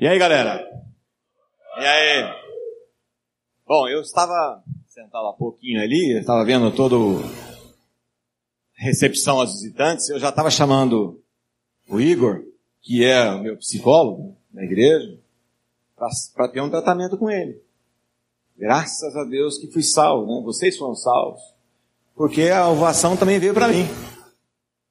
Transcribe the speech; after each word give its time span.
E 0.00 0.08
aí, 0.08 0.18
galera? 0.18 0.66
E 1.76 1.84
aí? 1.84 2.24
Bom, 3.66 3.86
eu 3.86 4.00
estava 4.00 4.64
sentado 4.88 5.26
há 5.26 5.34
pouquinho 5.34 5.78
ali, 5.78 6.18
estava 6.18 6.42
vendo 6.42 6.74
todo 6.74 7.22
recepção 8.72 9.40
aos 9.40 9.52
visitantes, 9.52 10.08
eu 10.08 10.18
já 10.18 10.30
estava 10.30 10.50
chamando 10.50 11.22
o 11.86 12.00
Igor, 12.00 12.42
que 12.80 13.04
é 13.04 13.30
o 13.30 13.42
meu 13.42 13.58
psicólogo 13.58 14.38
na 14.50 14.64
igreja, 14.64 15.18
para 16.34 16.48
ter 16.48 16.62
um 16.62 16.70
tratamento 16.70 17.18
com 17.18 17.30
ele. 17.30 17.60
Graças 18.56 19.14
a 19.14 19.24
Deus 19.24 19.58
que 19.58 19.70
fui 19.70 19.82
salvo, 19.82 20.24
né? 20.26 20.42
Vocês 20.42 20.78
foram 20.78 20.94
salvos. 20.94 21.42
Porque 22.16 22.48
a 22.48 22.70
ovação 22.70 23.18
também 23.18 23.38
veio 23.38 23.52
para 23.52 23.68
mim. 23.68 23.86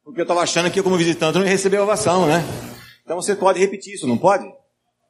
Porque 0.03 0.21
eu 0.21 0.23
estava 0.23 0.41
achando 0.41 0.69
que 0.69 0.79
eu, 0.79 0.83
como 0.83 0.97
visitante, 0.97 1.39
não 1.39 1.45
ia 1.45 1.51
receber 1.51 1.77
a 1.77 1.83
ovação, 1.83 2.27
né? 2.27 2.43
Então 3.03 3.19
você 3.19 3.35
pode 3.35 3.59
repetir 3.59 3.95
isso, 3.95 4.05
não 4.05 4.15
pode? 4.15 4.58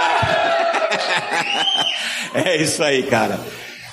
É 2.35 2.61
isso 2.61 2.83
aí, 2.83 3.03
cara. 3.03 3.39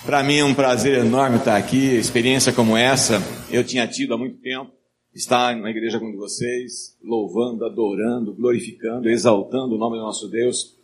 Para 0.04 0.20
mim 0.24 0.38
é 0.38 0.44
um 0.44 0.52
prazer 0.52 0.98
enorme 0.98 1.36
estar 1.36 1.56
aqui. 1.56 1.94
Experiência 1.94 2.52
como 2.52 2.76
essa 2.76 3.22
eu 3.50 3.62
tinha 3.62 3.86
tido 3.86 4.14
há 4.14 4.18
muito 4.18 4.38
tempo. 4.38 4.72
Estar 5.14 5.54
na 5.56 5.70
igreja 5.70 6.00
com 6.00 6.10
vocês, 6.16 6.96
louvando, 7.04 7.64
adorando, 7.64 8.34
glorificando, 8.34 9.08
exaltando 9.08 9.76
o 9.76 9.78
nome 9.78 9.96
do 9.96 10.02
nosso 10.02 10.28
Deus. 10.28 10.76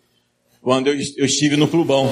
Quando 0.63 0.87
eu, 0.87 0.95
eu 1.16 1.25
estive 1.25 1.57
no 1.57 1.66
Clubão, 1.66 2.07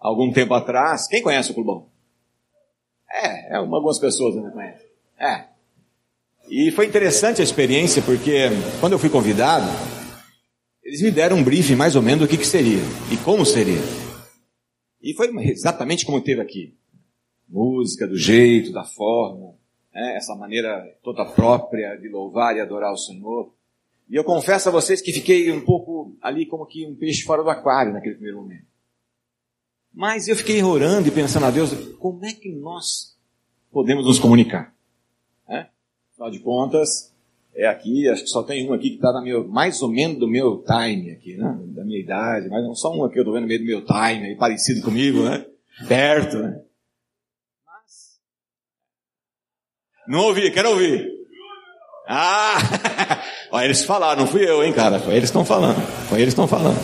algum 0.00 0.32
tempo 0.32 0.52
atrás. 0.54 1.06
Quem 1.06 1.22
conhece 1.22 1.52
o 1.52 1.54
Clubão? 1.54 1.86
É, 3.08 3.52
é 3.52 3.56
algumas 3.56 4.00
pessoas 4.00 4.36
ainda 4.36 4.50
conhecem. 4.50 4.86
É. 5.20 5.57
E 6.50 6.70
foi 6.70 6.86
interessante 6.86 7.42
a 7.42 7.44
experiência 7.44 8.00
porque 8.00 8.48
quando 8.80 8.94
eu 8.94 8.98
fui 8.98 9.10
convidado, 9.10 9.66
eles 10.82 11.02
me 11.02 11.10
deram 11.10 11.36
um 11.36 11.44
briefing 11.44 11.74
mais 11.74 11.94
ou 11.94 12.00
menos 12.00 12.20
do 12.20 12.28
que, 12.28 12.38
que 12.38 12.46
seria 12.46 12.80
e 13.12 13.16
como 13.18 13.44
seria. 13.44 13.80
E 15.02 15.12
foi 15.14 15.28
exatamente 15.46 16.06
como 16.06 16.22
teve 16.22 16.40
aqui. 16.40 16.74
Música, 17.46 18.06
do 18.06 18.16
jeito, 18.16 18.72
da 18.72 18.82
forma, 18.82 19.54
né? 19.92 20.16
essa 20.16 20.34
maneira 20.34 20.82
toda 21.02 21.24
própria 21.26 21.96
de 21.96 22.08
louvar 22.08 22.56
e 22.56 22.60
adorar 22.60 22.92
o 22.92 22.98
Senhor. 22.98 23.52
E 24.08 24.16
eu 24.16 24.24
confesso 24.24 24.70
a 24.70 24.72
vocês 24.72 25.02
que 25.02 25.12
fiquei 25.12 25.52
um 25.52 25.62
pouco 25.62 26.16
ali 26.22 26.46
como 26.46 26.64
que 26.64 26.86
um 26.86 26.94
peixe 26.94 27.24
fora 27.24 27.42
do 27.42 27.50
aquário 27.50 27.92
naquele 27.92 28.14
primeiro 28.14 28.38
momento. 28.38 28.66
Mas 29.92 30.28
eu 30.28 30.36
fiquei 30.36 30.62
orando 30.62 31.08
e 31.08 31.10
pensando 31.10 31.44
a 31.44 31.50
Deus, 31.50 31.74
como 31.98 32.24
é 32.24 32.32
que 32.32 32.50
nós 32.50 33.18
podemos 33.70 34.06
nos 34.06 34.18
comunicar? 34.18 34.77
Afinal 36.18 36.32
de 36.32 36.40
contas, 36.40 37.14
é 37.54 37.68
aqui, 37.68 38.08
acho 38.08 38.24
que 38.24 38.28
só 38.28 38.42
tem 38.42 38.68
um 38.68 38.72
aqui 38.72 38.90
que 38.90 38.96
está 38.96 39.12
mais 39.46 39.80
ou 39.80 39.88
menos 39.88 40.18
do 40.18 40.26
meu 40.26 40.64
time 40.64 41.12
aqui, 41.12 41.36
né? 41.36 41.56
Da 41.68 41.84
minha 41.84 42.00
idade, 42.00 42.48
mas 42.48 42.64
não 42.64 42.74
só 42.74 42.92
um 42.92 43.04
aqui 43.04 43.20
eu 43.20 43.22
estou 43.22 43.32
vendo 43.32 43.42
no 43.42 43.48
meio 43.48 43.60
do 43.60 43.66
meu 43.66 43.84
time, 43.84 44.26
aí, 44.26 44.36
parecido 44.36 44.82
comigo, 44.82 45.22
né? 45.22 45.46
Perto, 45.86 46.38
né? 46.38 46.60
Mas... 47.64 48.18
Não 50.08 50.24
ouvi, 50.24 50.50
quero 50.50 50.70
ouvir. 50.70 51.08
Ah! 52.08 52.56
Olha, 53.52 53.66
eles 53.66 53.84
falaram, 53.84 54.22
não 54.22 54.26
fui 54.26 54.44
eu, 54.44 54.64
hein, 54.64 54.72
cara? 54.72 54.98
Foi 54.98 55.14
eles 55.14 55.28
estão 55.28 55.44
falando. 55.44 55.80
Foi 56.08 56.20
eles 56.20 56.32
estão 56.32 56.48
falando. 56.48 56.78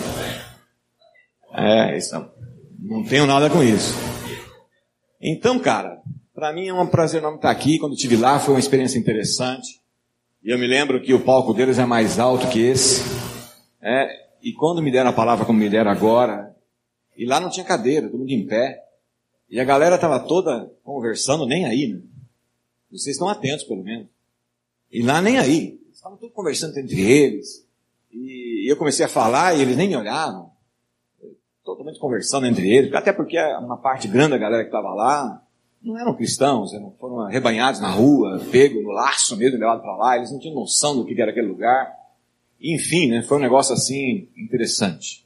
É, 1.53 1.99
isso 1.99 2.15
não 2.79 3.03
tenho 3.03 3.27
nada 3.27 3.51
com 3.51 3.65
isso. 3.65 3.95
Então, 5.21 5.59
cara, 5.59 6.01
para 6.35 6.53
mim 6.53 6.67
é 6.67 6.75
um 6.75 6.87
prazer 6.87 7.21
enorme 7.21 7.39
estar 7.39 7.51
aqui. 7.51 7.79
Quando 7.79 7.95
estive 7.95 8.17
lá, 8.17 8.41
foi 8.41 8.55
uma 8.55 8.61
experiência 8.61 8.99
interessante. 8.99 9.81
E 10.43 10.51
eu 10.51 10.59
me 10.59 10.67
lembro 10.67 11.01
que 11.01 11.15
o 11.15 11.25
palco 11.25 11.55
deles 11.55 11.79
é 11.79 11.87
mais 11.87 12.19
alto 12.19 12.49
que 12.49 12.61
esse. 12.61 13.01
É, 13.81 14.09
e 14.43 14.53
quando 14.53 14.83
me 14.83 14.91
deram 14.91 15.11
a 15.11 15.15
palavra 15.15 15.47
como 15.47 15.59
me 15.59 15.71
deram 15.71 15.91
agora, 15.91 16.55
e 17.17 17.25
lá 17.25 17.39
não 17.39 17.49
tinha 17.49 17.65
cadeira, 17.65 18.09
todo 18.09 18.19
mundo 18.19 18.31
em 18.31 18.47
pé. 18.47 18.83
E 19.49 19.61
a 19.61 19.65
galera 19.65 19.95
estava 19.95 20.19
toda 20.19 20.71
conversando, 20.83 21.47
nem 21.47 21.65
aí, 21.65 21.89
né? 21.89 22.01
Vocês 22.91 23.15
estão 23.15 23.29
atentos, 23.29 23.65
pelo 23.65 23.85
menos. 23.85 24.09
E 24.91 25.03
lá 25.03 25.23
nem 25.23 25.39
aí. 25.39 25.81
Estavam 25.93 26.19
todos 26.19 26.35
conversando 26.35 26.77
entre 26.79 27.01
eles. 27.01 27.67
E 28.13 28.71
eu 28.71 28.77
comecei 28.77 29.07
a 29.07 29.09
falar 29.09 29.57
e 29.57 29.63
eles 29.63 29.77
nem 29.77 29.89
me 29.89 29.97
olhavam 29.97 30.53
totalmente 31.65 31.99
conversando 31.99 32.47
entre 32.47 32.71
eles, 32.71 32.93
até 32.93 33.11
porque 33.11 33.39
uma 33.59 33.79
parte 33.79 34.07
grande 34.07 34.33
da 34.33 34.39
galera 34.39 34.63
que 34.63 34.69
estava 34.69 34.93
lá 34.93 35.44
não 35.85 35.99
eram 35.99 36.15
cristãos, 36.15 36.73
eram, 36.73 36.93
foram 36.99 37.21
arrebanhados 37.21 37.81
na 37.81 37.91
rua, 37.91 38.41
pego 38.51 38.81
no 38.81 38.91
laço 38.91 39.37
mesmo, 39.37 39.59
levado 39.59 39.83
para 39.83 39.97
lá, 39.97 40.17
eles 40.17 40.33
não 40.33 40.39
tinham 40.39 40.55
noção 40.55 40.97
do 40.97 41.05
que 41.05 41.21
era 41.21 41.31
aquele 41.31 41.47
lugar. 41.47 41.95
Enfim, 42.61 43.09
né, 43.09 43.23
foi 43.23 43.37
um 43.37 43.41
negócio 43.41 43.75
assim 43.75 44.29
interessante. 44.37 45.25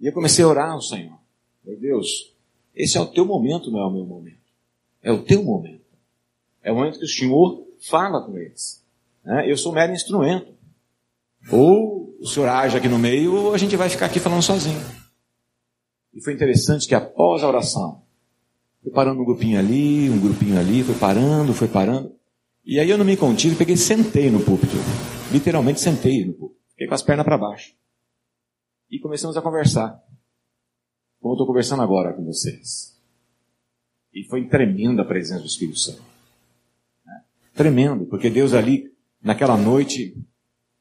E 0.00 0.06
eu 0.06 0.12
comecei 0.12 0.44
a 0.44 0.48
orar 0.48 0.70
ao 0.70 0.80
Senhor. 0.80 1.18
Meu 1.64 1.78
Deus, 1.78 2.34
esse 2.74 2.96
é 2.96 3.00
o 3.00 3.06
teu 3.06 3.26
momento, 3.26 3.70
não 3.70 3.80
é 3.80 3.86
o 3.86 3.90
meu 3.90 4.04
momento. 4.04 4.40
É 5.02 5.12
o 5.12 5.22
teu 5.22 5.44
momento. 5.44 5.82
É 6.62 6.72
o 6.72 6.74
momento 6.74 6.98
que 6.98 7.04
o 7.04 7.08
Senhor 7.08 7.66
fala 7.88 8.24
com 8.24 8.36
eles. 8.38 8.82
Né? 9.22 9.50
Eu 9.50 9.56
sou 9.56 9.72
mero 9.72 9.92
instrumento. 9.92 10.52
Ou 11.50 12.16
o 12.20 12.26
Senhor 12.26 12.48
age 12.48 12.76
aqui 12.76 12.88
no 12.88 12.98
meio, 12.98 13.34
ou 13.34 13.54
a 13.54 13.58
gente 13.58 13.76
vai 13.76 13.88
ficar 13.88 14.06
aqui 14.06 14.18
falando 14.18 14.42
sozinho. 14.42 14.80
E 16.14 16.22
foi 16.22 16.32
interessante 16.32 16.86
que 16.86 16.94
após 16.94 17.42
a 17.42 17.48
oração, 17.48 18.02
foi 18.82 18.92
parando 18.92 19.20
um 19.20 19.24
grupinho 19.24 19.58
ali, 19.58 20.10
um 20.10 20.20
grupinho 20.20 20.58
ali, 20.58 20.82
foi 20.82 20.94
parando, 20.94 21.54
foi 21.54 21.68
parando. 21.68 22.14
E 22.64 22.78
aí 22.78 22.90
eu 22.90 22.98
não 22.98 23.04
me 23.04 23.16
contive, 23.16 23.56
peguei 23.56 23.76
sentei 23.76 24.30
no 24.30 24.44
púlpito. 24.44 24.76
Literalmente 25.32 25.80
sentei 25.80 26.24
no 26.24 26.32
púlpito. 26.32 26.60
Fiquei 26.70 26.86
com 26.86 26.94
as 26.94 27.02
pernas 27.02 27.24
para 27.24 27.38
baixo. 27.38 27.74
E 28.90 28.98
começamos 28.98 29.36
a 29.36 29.42
conversar. 29.42 30.02
Como 31.20 31.32
eu 31.32 31.36
estou 31.36 31.46
conversando 31.46 31.82
agora 31.82 32.12
com 32.12 32.24
vocês. 32.24 33.00
E 34.12 34.24
foi 34.24 34.46
tremenda 34.46 35.02
a 35.02 35.06
presença 35.06 35.40
do 35.40 35.46
Espírito 35.46 35.78
Santo. 35.78 36.02
Né? 37.06 37.22
Tremendo, 37.54 38.04
porque 38.06 38.28
Deus 38.28 38.52
ali, 38.52 38.92
naquela 39.22 39.56
noite, 39.56 40.16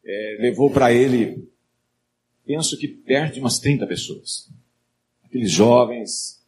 é, 0.04 0.38
levou 0.42 0.70
para 0.70 0.92
ele, 0.92 1.48
penso 2.46 2.78
que 2.78 2.88
perto 2.88 3.36
de 3.36 3.40
umas 3.40 3.60
30 3.60 3.88
pessoas 3.88 4.52
aqueles 5.32 5.50
jovens, 5.50 6.41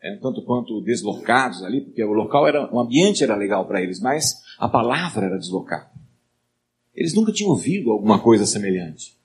é, 0.00 0.16
tanto 0.16 0.42
quanto 0.42 0.80
deslocados 0.80 1.62
ali, 1.62 1.80
porque 1.80 2.02
o 2.02 2.12
local 2.12 2.46
era, 2.46 2.72
o 2.72 2.80
ambiente 2.80 3.22
era 3.22 3.36
legal 3.36 3.66
para 3.66 3.82
eles, 3.82 4.00
mas 4.00 4.42
a 4.58 4.68
palavra 4.68 5.26
era 5.26 5.38
deslocada. 5.38 5.90
Eles 6.94 7.14
nunca 7.14 7.32
tinham 7.32 7.50
ouvido 7.50 7.90
alguma 7.90 8.20
coisa 8.20 8.46
semelhante. 8.46 9.16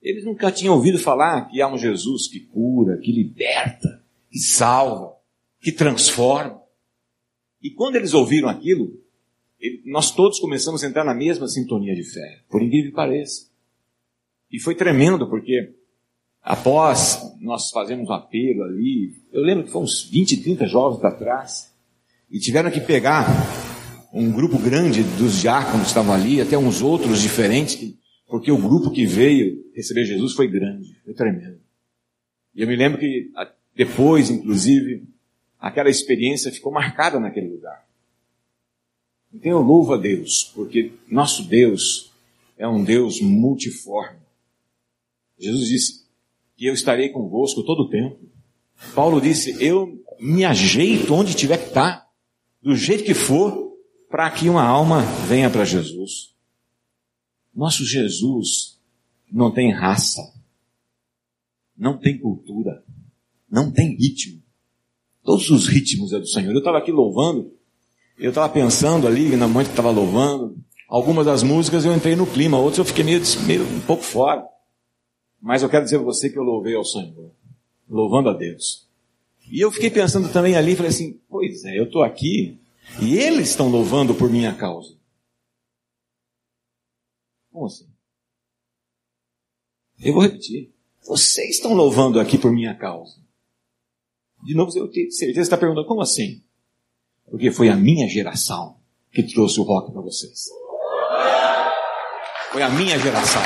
Eles 0.00 0.24
nunca 0.24 0.50
tinham 0.50 0.74
ouvido 0.74 0.98
falar 0.98 1.48
que 1.48 1.60
há 1.60 1.68
um 1.68 1.76
Jesus 1.76 2.26
que 2.28 2.40
cura, 2.40 2.98
que 2.98 3.12
liberta, 3.12 4.02
que 4.30 4.38
salva, 4.38 5.16
que 5.60 5.72
transforma. 5.72 6.60
E 7.62 7.70
quando 7.70 7.96
eles 7.96 8.14
ouviram 8.14 8.48
aquilo, 8.48 8.98
nós 9.84 10.14
todos 10.14 10.38
começamos 10.38 10.82
a 10.82 10.86
entrar 10.86 11.04
na 11.04 11.14
mesma 11.14 11.46
sintonia 11.46 11.94
de 11.94 12.04
fé, 12.04 12.42
por 12.48 12.62
incrível 12.62 12.90
que 12.90 12.96
pareça. 12.96 13.50
E 14.50 14.58
foi 14.58 14.74
tremendo, 14.74 15.28
porque 15.28 15.74
Após 16.50 17.32
nós 17.40 17.70
fazemos 17.70 18.08
um 18.08 18.12
apelo 18.12 18.64
ali, 18.64 19.14
eu 19.32 19.40
lembro 19.40 19.62
que 19.62 19.70
foram 19.70 19.84
uns 19.84 20.02
20, 20.10 20.38
30 20.38 20.66
jovens 20.66 20.98
para 20.98 21.12
trás, 21.12 21.72
e 22.28 22.40
tiveram 22.40 22.72
que 22.72 22.80
pegar 22.80 23.24
um 24.12 24.32
grupo 24.32 24.58
grande 24.58 25.04
dos 25.16 25.40
diáconos 25.40 25.82
que 25.82 25.86
estavam 25.86 26.12
ali, 26.12 26.40
até 26.40 26.58
uns 26.58 26.82
outros 26.82 27.22
diferentes, 27.22 27.94
porque 28.26 28.50
o 28.50 28.58
grupo 28.58 28.90
que 28.90 29.06
veio 29.06 29.64
receber 29.76 30.04
Jesus 30.04 30.32
foi 30.32 30.48
grande, 30.48 30.92
foi 31.04 31.14
tremendo. 31.14 31.60
E 32.52 32.62
eu 32.62 32.66
me 32.66 32.74
lembro 32.74 32.98
que 32.98 33.30
depois, 33.76 34.28
inclusive, 34.28 35.04
aquela 35.56 35.88
experiência 35.88 36.50
ficou 36.50 36.72
marcada 36.72 37.20
naquele 37.20 37.46
lugar. 37.46 37.86
Então 39.32 39.52
eu 39.52 39.60
louvo 39.60 39.94
a 39.94 39.96
Deus, 39.96 40.50
porque 40.52 40.94
nosso 41.08 41.44
Deus 41.44 42.12
é 42.58 42.66
um 42.66 42.82
Deus 42.82 43.20
multiforme. 43.20 44.18
Jesus 45.38 45.68
disse, 45.68 45.99
que 46.60 46.66
eu 46.66 46.74
estarei 46.74 47.08
convosco 47.08 47.62
todo 47.62 47.84
o 47.84 47.88
tempo. 47.88 48.20
Paulo 48.94 49.18
disse, 49.18 49.56
eu 49.64 49.98
me 50.20 50.44
ajeito 50.44 51.14
onde 51.14 51.32
tiver 51.32 51.56
que 51.56 51.68
estar, 51.68 52.06
do 52.60 52.76
jeito 52.76 53.02
que 53.02 53.14
for, 53.14 53.78
para 54.10 54.30
que 54.30 54.46
uma 54.46 54.62
alma 54.62 55.00
venha 55.26 55.48
para 55.48 55.64
Jesus. 55.64 56.34
Nosso 57.54 57.82
Jesus 57.82 58.78
não 59.32 59.50
tem 59.50 59.72
raça, 59.72 60.20
não 61.74 61.96
tem 61.96 62.18
cultura, 62.18 62.84
não 63.50 63.70
tem 63.72 63.96
ritmo. 63.96 64.42
Todos 65.24 65.48
os 65.48 65.66
ritmos 65.66 66.12
é 66.12 66.18
do 66.18 66.26
Senhor. 66.26 66.52
Eu 66.52 66.58
estava 66.58 66.76
aqui 66.76 66.92
louvando, 66.92 67.50
eu 68.18 68.28
estava 68.28 68.52
pensando 68.52 69.06
ali, 69.06 69.34
na 69.34 69.48
mãe 69.48 69.64
que 69.64 69.70
estava 69.70 69.90
louvando, 69.90 70.62
algumas 70.86 71.24
das 71.24 71.42
músicas 71.42 71.86
eu 71.86 71.96
entrei 71.96 72.14
no 72.14 72.26
clima, 72.26 72.58
outras 72.58 72.80
eu 72.80 72.84
fiquei 72.84 73.02
meio, 73.02 73.22
meio 73.46 73.62
um 73.62 73.80
pouco 73.80 74.02
fora. 74.02 74.44
Mas 75.40 75.62
eu 75.62 75.68
quero 75.68 75.84
dizer 75.84 75.96
a 75.96 76.02
você 76.02 76.28
que 76.28 76.38
eu 76.38 76.42
louvei 76.42 76.74
ao 76.74 76.84
Senhor, 76.84 77.30
louvando 77.88 78.28
a 78.28 78.34
Deus. 78.34 78.88
E 79.50 79.60
eu 79.60 79.72
fiquei 79.72 79.90
pensando 79.90 80.32
também 80.32 80.54
ali, 80.54 80.76
falei 80.76 80.90
assim, 80.90 81.18
pois 81.28 81.64
é, 81.64 81.78
eu 81.78 81.84
estou 81.84 82.02
aqui 82.02 82.58
e 83.00 83.16
eles 83.16 83.50
estão 83.50 83.68
louvando 83.68 84.14
por 84.14 84.30
minha 84.30 84.54
causa. 84.54 84.94
Como 87.50 87.66
assim? 87.66 87.88
Eu 89.98 90.14
vou 90.14 90.22
repetir. 90.22 90.72
Vocês 91.06 91.56
estão 91.56 91.74
louvando 91.74 92.20
aqui 92.20 92.38
por 92.38 92.52
minha 92.52 92.74
causa. 92.74 93.20
De 94.42 94.54
novo, 94.54 94.76
eu 94.76 94.88
tenho 94.88 95.10
certeza 95.10 95.42
está 95.42 95.56
perguntando, 95.56 95.86
como 95.86 96.00
assim? 96.00 96.42
Porque 97.28 97.50
foi 97.50 97.68
a 97.68 97.76
minha 97.76 98.08
geração 98.08 98.78
que 99.12 99.22
trouxe 99.22 99.60
o 99.60 99.64
rock 99.64 99.92
para 99.92 100.00
vocês. 100.00 100.48
Foi 102.52 102.62
a 102.62 102.70
minha 102.70 102.98
geração. 102.98 103.42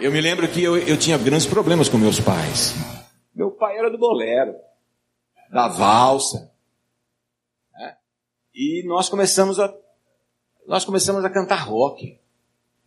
Eu 0.00 0.12
me 0.12 0.20
lembro 0.20 0.46
que 0.48 0.62
eu, 0.62 0.78
eu 0.78 0.96
tinha 0.96 1.18
grandes 1.18 1.46
problemas 1.46 1.88
com 1.88 1.98
meus 1.98 2.20
pais. 2.20 2.72
Meu 3.34 3.50
pai 3.50 3.76
era 3.76 3.90
do 3.90 3.98
bolero, 3.98 4.54
da 5.50 5.66
valsa. 5.66 6.52
Né? 7.72 7.96
E 8.54 8.84
nós 8.86 9.08
começamos 9.08 9.58
a 9.58 9.74
nós 10.68 10.84
começamos 10.84 11.24
a 11.24 11.30
cantar 11.30 11.66
rock. 11.66 12.20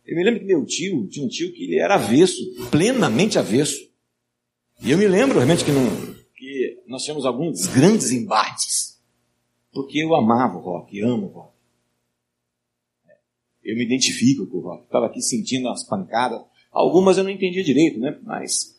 Eu 0.06 0.16
me 0.16 0.24
lembro 0.24 0.40
que 0.40 0.46
meu 0.46 0.64
tio, 0.64 1.06
tinha 1.08 1.26
um 1.26 1.28
tio 1.28 1.52
que 1.52 1.64
ele 1.64 1.78
era 1.78 1.96
avesso, 1.96 2.40
plenamente 2.70 3.38
avesso. 3.38 3.90
E 4.80 4.90
eu 4.90 4.96
me 4.96 5.06
lembro 5.06 5.36
realmente 5.36 5.64
que, 5.64 5.72
não, 5.72 5.84
que 6.34 6.82
nós 6.86 7.02
tínhamos 7.02 7.26
alguns 7.26 7.66
grandes 7.66 8.10
embates. 8.10 8.98
Porque 9.72 10.02
eu 10.02 10.14
amava 10.14 10.56
o 10.56 10.60
rock, 10.60 11.00
amo 11.02 11.26
o 11.26 11.30
rock. 11.30 11.52
Eu 13.62 13.76
me 13.76 13.84
identifico 13.84 14.46
com 14.46 14.58
o 14.58 14.60
rock. 14.60 14.84
Estava 14.84 15.06
aqui 15.06 15.20
sentindo 15.20 15.68
as 15.68 15.86
pancadas. 15.86 16.40
Algumas 16.72 17.18
eu 17.18 17.24
não 17.24 17.30
entendia 17.30 17.62
direito, 17.62 18.00
né? 18.00 18.16
Mas 18.22 18.74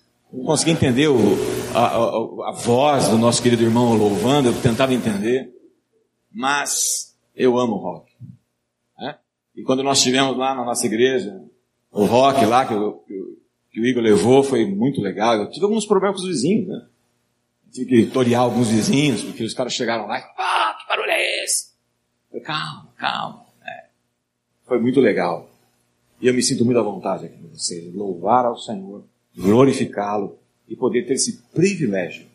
consegui 0.45 0.71
entender 0.71 1.07
o, 1.07 1.17
a, 1.75 1.85
a, 1.85 2.49
a, 2.49 2.51
voz 2.51 3.07
do 3.07 3.17
nosso 3.17 3.41
querido 3.41 3.61
irmão 3.61 3.95
louvando, 3.95 4.49
eu 4.49 4.61
tentava 4.61 4.93
entender. 4.93 5.53
Mas 6.31 7.15
eu 7.35 7.59
amo 7.59 7.75
rock. 7.75 8.11
Né? 8.97 9.15
E 9.55 9.61
quando 9.61 9.83
nós 9.83 9.99
estivemos 9.99 10.35
lá 10.35 10.55
na 10.55 10.65
nossa 10.65 10.85
igreja, 10.87 11.39
o 11.91 12.05
rock 12.05 12.43
lá 12.45 12.65
que, 12.65 12.73
eu, 12.73 12.93
que, 13.07 13.37
que 13.71 13.79
o 13.79 13.85
Igor 13.85 14.01
levou 14.01 14.43
foi 14.43 14.65
muito 14.65 14.99
legal. 14.99 15.35
Eu 15.35 15.51
tive 15.51 15.65
alguns 15.65 15.85
problemas 15.85 16.19
com 16.19 16.23
os 16.23 16.33
vizinhos, 16.33 16.67
né? 16.67 16.87
tive 17.71 18.05
que 18.05 18.11
torear 18.11 18.41
alguns 18.41 18.69
vizinhos, 18.69 19.23
porque 19.23 19.43
os 19.43 19.53
caras 19.53 19.73
chegaram 19.73 20.07
lá 20.07 20.19
e, 20.19 20.23
ah, 20.37 20.75
que 20.79 20.87
barulho 20.87 21.09
é 21.09 21.43
esse? 21.43 21.73
Eu 22.31 22.41
calma, 22.41 22.89
calma. 22.97 23.45
É. 23.65 23.85
Foi 24.65 24.79
muito 24.79 24.99
legal. 24.99 25.49
E 26.23 26.27
eu 26.27 26.33
me 26.33 26.41
sinto 26.41 26.63
muito 26.63 26.79
à 26.79 26.81
vontade 26.81 27.25
aqui 27.25 27.37
com 27.37 27.49
vocês, 27.49 27.93
louvar 27.93 28.45
ao 28.45 28.57
Senhor, 28.57 29.03
glorificá-lo 29.35 30.39
e 30.69 30.73
poder 30.73 31.05
ter 31.05 31.15
esse 31.15 31.43
privilégio 31.53 32.25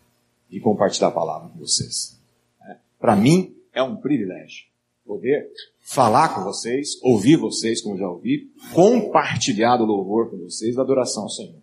de 0.51 0.61
compartilhar 0.61 1.09
a 1.09 1.11
palavra 1.11 1.49
com 1.49 1.59
vocês. 1.59 2.21
É. 2.69 2.77
Para 3.01 3.17
mim, 3.17 3.57
é 3.73 3.83
um 3.83 3.97
privilégio 3.97 4.67
poder 5.07 5.51
falar 5.81 6.35
com 6.35 6.45
vocês, 6.45 7.03
ouvir 7.03 7.39
vocês, 7.39 7.81
como 7.81 7.97
já 7.97 8.07
ouvi, 8.07 8.53
compartilhar 8.75 9.81
o 9.81 9.87
louvor 9.87 10.29
com 10.29 10.37
vocês, 10.37 10.77
da 10.77 10.83
adoração 10.83 11.23
ao 11.23 11.31
Senhor. 11.31 11.63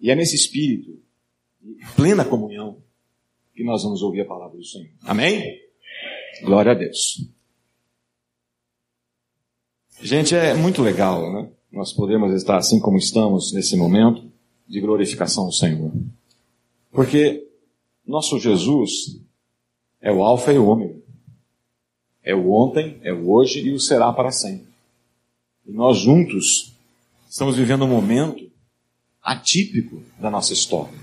E 0.00 0.10
é 0.10 0.16
nesse 0.16 0.34
espírito 0.34 0.98
de 1.62 1.76
plena 1.94 2.24
comunhão 2.24 2.82
que 3.54 3.62
nós 3.62 3.84
vamos 3.84 4.02
ouvir 4.02 4.22
a 4.22 4.26
palavra 4.26 4.56
do 4.56 4.64
Senhor. 4.64 4.90
Amém? 5.04 5.60
Glória 6.42 6.72
a 6.72 6.74
Deus. 6.74 7.35
Gente, 10.00 10.34
é 10.34 10.52
muito 10.52 10.82
legal, 10.82 11.32
né? 11.32 11.50
Nós 11.72 11.92
podemos 11.92 12.32
estar 12.34 12.58
assim 12.58 12.78
como 12.78 12.98
estamos 12.98 13.52
nesse 13.52 13.76
momento 13.76 14.30
de 14.68 14.80
glorificação 14.80 15.44
ao 15.44 15.52
Senhor. 15.52 15.90
Porque 16.90 17.48
nosso 18.06 18.38
Jesus 18.38 19.20
é 20.00 20.12
o 20.12 20.22
Alfa 20.22 20.52
e 20.52 20.58
o 20.58 20.66
Ômega. 20.66 21.00
É 22.22 22.34
o 22.34 22.50
ontem, 22.52 23.00
é 23.02 23.12
o 23.12 23.30
hoje 23.30 23.60
e 23.60 23.72
o 23.72 23.80
será 23.80 24.12
para 24.12 24.30
sempre. 24.30 24.68
E 25.66 25.72
nós 25.72 25.98
juntos 25.98 26.74
estamos 27.28 27.56
vivendo 27.56 27.84
um 27.84 27.88
momento 27.88 28.50
atípico 29.22 30.02
da 30.18 30.30
nossa 30.30 30.52
história. 30.52 30.98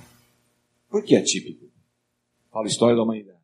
Por 0.90 1.04
que 1.04 1.16
atípico? 1.16 1.66
Fala 2.52 2.68
história 2.68 2.96
da 2.96 3.02
humanidade. 3.02 3.40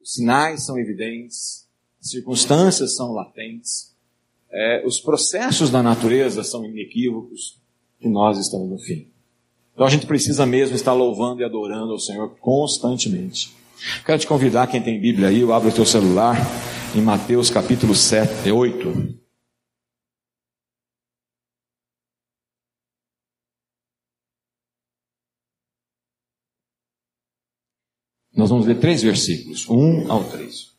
Os 0.00 0.14
sinais 0.14 0.64
são 0.64 0.76
evidentes, 0.78 1.68
as 2.00 2.10
circunstâncias 2.10 2.96
são 2.96 3.12
latentes, 3.12 3.91
é, 4.52 4.84
os 4.86 5.00
processos 5.00 5.70
da 5.70 5.82
natureza 5.82 6.44
são 6.44 6.64
inequívocos 6.64 7.58
e 8.00 8.08
nós 8.08 8.38
estamos 8.38 8.68
no 8.68 8.78
fim. 8.78 9.08
Então 9.72 9.86
a 9.86 9.90
gente 9.90 10.06
precisa 10.06 10.44
mesmo 10.44 10.76
estar 10.76 10.92
louvando 10.92 11.40
e 11.40 11.44
adorando 11.44 11.92
ao 11.92 11.98
Senhor 11.98 12.36
constantemente. 12.38 13.54
Quero 14.04 14.18
te 14.18 14.26
convidar, 14.26 14.66
quem 14.66 14.82
tem 14.82 15.00
Bíblia 15.00 15.28
aí, 15.28 15.42
abre 15.50 15.70
o 15.70 15.74
teu 15.74 15.86
celular, 15.86 16.36
em 16.94 17.00
Mateus 17.00 17.50
capítulo 17.50 17.94
7, 17.94 18.50
8. 18.50 19.22
Nós 28.34 28.50
vamos 28.50 28.66
ler 28.66 28.78
três 28.78 29.02
versículos, 29.02 29.68
um 29.68 30.10
ao 30.10 30.24
três. 30.24 30.71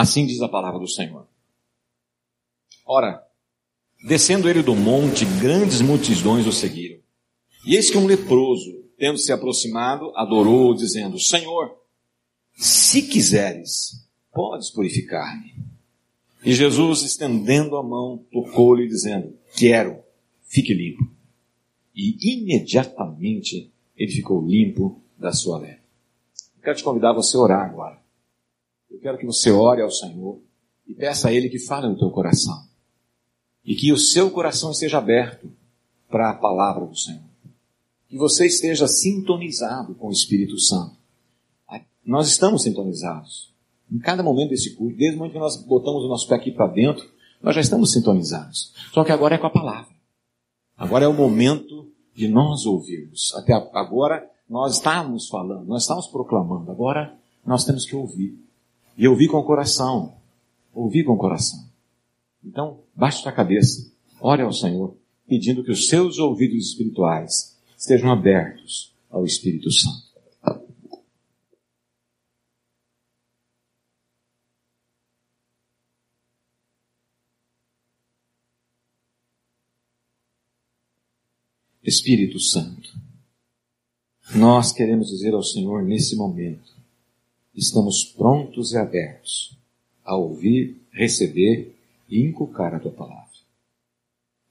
Assim 0.00 0.24
diz 0.24 0.40
a 0.40 0.48
palavra 0.48 0.80
do 0.80 0.88
Senhor. 0.88 1.28
Ora, 2.86 3.22
descendo 4.08 4.48
ele 4.48 4.62
do 4.62 4.74
monte, 4.74 5.26
grandes 5.38 5.82
multidões 5.82 6.46
o 6.46 6.52
seguiram. 6.52 6.98
E 7.66 7.76
eis 7.76 7.90
que 7.90 7.98
um 7.98 8.06
leproso, 8.06 8.82
tendo 8.96 9.18
se 9.18 9.30
aproximado, 9.30 10.10
adorou, 10.16 10.74
dizendo: 10.74 11.18
Senhor, 11.18 11.76
se 12.56 13.02
quiseres, 13.02 14.08
podes 14.32 14.70
purificar-me. 14.70 15.54
E 16.42 16.54
Jesus, 16.54 17.02
estendendo 17.02 17.76
a 17.76 17.82
mão, 17.82 18.24
tocou-lhe, 18.32 18.88
dizendo: 18.88 19.36
Quero, 19.54 20.02
fique 20.46 20.72
limpo. 20.72 21.06
E 21.94 22.16
imediatamente 22.38 23.70
ele 23.94 24.10
ficou 24.10 24.40
limpo 24.42 25.02
da 25.18 25.30
sua 25.30 25.58
lepra. 25.58 25.84
Quero 26.62 26.76
te 26.78 26.84
convidar 26.84 27.10
a 27.10 27.16
você 27.16 27.36
orar 27.36 27.68
agora. 27.68 27.99
Eu 28.90 28.98
quero 28.98 29.18
que 29.18 29.26
você 29.26 29.50
ore 29.50 29.82
ao 29.82 29.90
Senhor 29.90 30.40
e 30.86 30.94
peça 30.94 31.28
a 31.28 31.32
Ele 31.32 31.48
que 31.48 31.58
fale 31.58 31.88
no 31.88 31.98
teu 31.98 32.10
coração. 32.10 32.68
E 33.64 33.74
que 33.74 33.92
o 33.92 33.98
seu 33.98 34.30
coração 34.30 34.72
esteja 34.72 34.98
aberto 34.98 35.50
para 36.08 36.30
a 36.30 36.34
palavra 36.34 36.86
do 36.86 36.96
Senhor 36.96 37.30
que 38.10 38.18
você 38.18 38.44
esteja 38.44 38.88
sintonizado 38.88 39.94
com 39.94 40.08
o 40.08 40.10
Espírito 40.10 40.58
Santo. 40.58 40.98
Nós 42.04 42.26
estamos 42.26 42.64
sintonizados. 42.64 43.54
Em 43.90 44.00
cada 44.00 44.20
momento 44.20 44.50
desse 44.50 44.74
culto, 44.74 44.96
desde 44.96 45.14
o 45.14 45.18
momento 45.18 45.34
que 45.34 45.38
nós 45.38 45.56
botamos 45.64 46.04
o 46.04 46.08
nosso 46.08 46.26
pé 46.26 46.34
aqui 46.34 46.50
para 46.50 46.66
dentro, 46.66 47.08
nós 47.40 47.54
já 47.54 47.60
estamos 47.60 47.92
sintonizados. 47.92 48.74
Só 48.92 49.04
que 49.04 49.12
agora 49.12 49.36
é 49.36 49.38
com 49.38 49.46
a 49.46 49.50
palavra. 49.50 49.94
Agora 50.76 51.04
é 51.04 51.08
o 51.08 51.14
momento 51.14 51.88
de 52.12 52.26
nós 52.26 52.66
ouvirmos. 52.66 53.32
Até 53.36 53.52
agora 53.52 54.28
nós 54.48 54.74
estávamos 54.74 55.28
falando, 55.28 55.66
nós 55.66 55.82
estávamos 55.82 56.08
proclamando. 56.08 56.70
Agora 56.72 57.16
nós 57.46 57.64
temos 57.64 57.86
que 57.86 57.94
ouvir. 57.94 58.36
E 59.00 59.08
ouvir 59.08 59.28
com 59.28 59.38
o 59.38 59.44
coração. 59.44 60.14
Ouvir 60.74 61.04
com 61.04 61.14
o 61.14 61.16
coração. 61.16 61.58
Então, 62.44 62.82
baixe 62.94 63.22
sua 63.22 63.32
cabeça. 63.32 63.90
Ore 64.20 64.42
ao 64.42 64.52
Senhor, 64.52 64.94
pedindo 65.26 65.64
que 65.64 65.70
os 65.70 65.88
seus 65.88 66.18
ouvidos 66.18 66.68
espirituais 66.68 67.58
estejam 67.78 68.12
abertos 68.12 68.94
ao 69.08 69.24
Espírito 69.24 69.70
Santo. 69.70 70.10
Espírito 81.82 82.38
Santo, 82.38 82.92
nós 84.34 84.72
queremos 84.72 85.08
dizer 85.08 85.32
ao 85.32 85.42
Senhor 85.42 85.82
nesse 85.82 86.14
momento, 86.14 86.79
estamos 87.54 88.04
prontos 88.04 88.72
e 88.72 88.78
abertos 88.78 89.56
a 90.04 90.16
ouvir, 90.16 90.80
receber 90.92 91.74
e 92.08 92.20
inculcar 92.20 92.74
a 92.74 92.80
tua 92.80 92.90
palavra. 92.90 93.30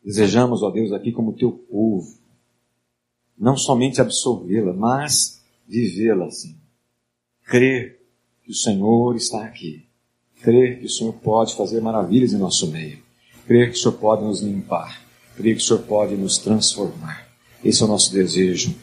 Desejamos, 0.03 0.63
ó 0.63 0.69
Deus, 0.69 0.93
aqui 0.93 1.11
como 1.11 1.33
teu 1.33 1.51
povo, 1.51 2.17
não 3.37 3.57
somente 3.57 4.01
absorvê-la, 4.01 4.73
mas 4.73 5.41
vivê-la 5.67 6.25
assim. 6.25 6.55
Crer 7.45 7.99
que 8.43 8.51
o 8.51 8.55
Senhor 8.55 9.15
está 9.15 9.43
aqui. 9.43 9.85
Crer 10.41 10.79
que 10.79 10.85
o 10.85 10.89
Senhor 10.89 11.13
pode 11.13 11.55
fazer 11.55 11.81
maravilhas 11.81 12.33
em 12.33 12.37
nosso 12.37 12.67
meio. 12.67 12.99
Crer 13.45 13.71
que 13.71 13.77
o 13.77 13.79
Senhor 13.79 13.97
pode 13.97 14.23
nos 14.23 14.41
limpar. 14.41 15.03
Crer 15.35 15.55
que 15.55 15.61
o 15.61 15.65
Senhor 15.65 15.83
pode 15.83 16.15
nos 16.15 16.37
transformar. 16.37 17.27
Esse 17.63 17.81
é 17.81 17.85
o 17.85 17.89
nosso 17.89 18.13
desejo, 18.13 18.75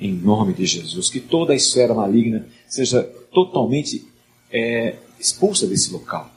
em 0.00 0.12
nome 0.12 0.52
de 0.54 0.66
Jesus. 0.66 1.10
Que 1.10 1.20
toda 1.20 1.52
a 1.52 1.56
esfera 1.56 1.94
maligna 1.94 2.46
seja 2.66 3.02
totalmente 3.32 4.06
é, 4.50 4.96
expulsa 5.18 5.66
desse 5.66 5.92
local. 5.92 6.30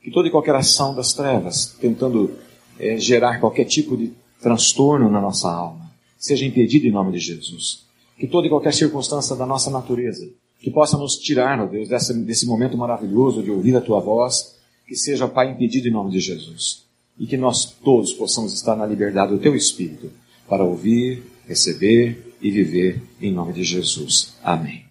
Que 0.00 0.10
toda 0.10 0.28
e 0.28 0.30
qualquer 0.30 0.54
ação 0.54 0.94
das 0.94 1.12
trevas, 1.12 1.76
tentando 1.80 2.38
é, 2.78 2.96
gerar 2.96 3.40
qualquer 3.40 3.64
tipo 3.64 3.96
de 3.96 4.12
transtorno 4.40 5.10
na 5.10 5.20
nossa 5.20 5.50
alma, 5.50 5.90
seja 6.18 6.46
impedido 6.46 6.86
em 6.86 6.90
nome 6.90 7.12
de 7.12 7.18
Jesus. 7.18 7.84
Que 8.18 8.26
toda 8.26 8.46
e 8.46 8.50
qualquer 8.50 8.72
circunstância 8.72 9.36
da 9.36 9.46
nossa 9.46 9.70
natureza 9.70 10.28
que 10.62 10.70
possa 10.70 10.96
nos 10.96 11.16
tirar, 11.16 11.60
ó 11.60 11.66
Deus, 11.66 11.88
dessa, 11.88 12.14
desse 12.14 12.46
momento 12.46 12.78
maravilhoso 12.78 13.42
de 13.42 13.50
ouvir 13.50 13.76
a 13.76 13.80
tua 13.80 13.98
voz, 13.98 14.54
que 14.86 14.94
seja, 14.94 15.26
Pai, 15.26 15.50
impedido 15.50 15.88
em 15.88 15.90
nome 15.90 16.12
de 16.12 16.20
Jesus. 16.20 16.84
E 17.18 17.26
que 17.26 17.36
nós 17.36 17.64
todos 17.64 18.12
possamos 18.12 18.54
estar 18.54 18.76
na 18.76 18.86
liberdade 18.86 19.32
do 19.32 19.38
teu 19.40 19.56
Espírito 19.56 20.10
para 20.48 20.64
ouvir, 20.64 21.24
receber 21.48 22.31
e 22.42 22.50
viver 22.50 23.02
em 23.20 23.32
nome 23.32 23.52
de 23.52 23.64
Jesus. 23.64 24.36
Amém. 24.42 24.84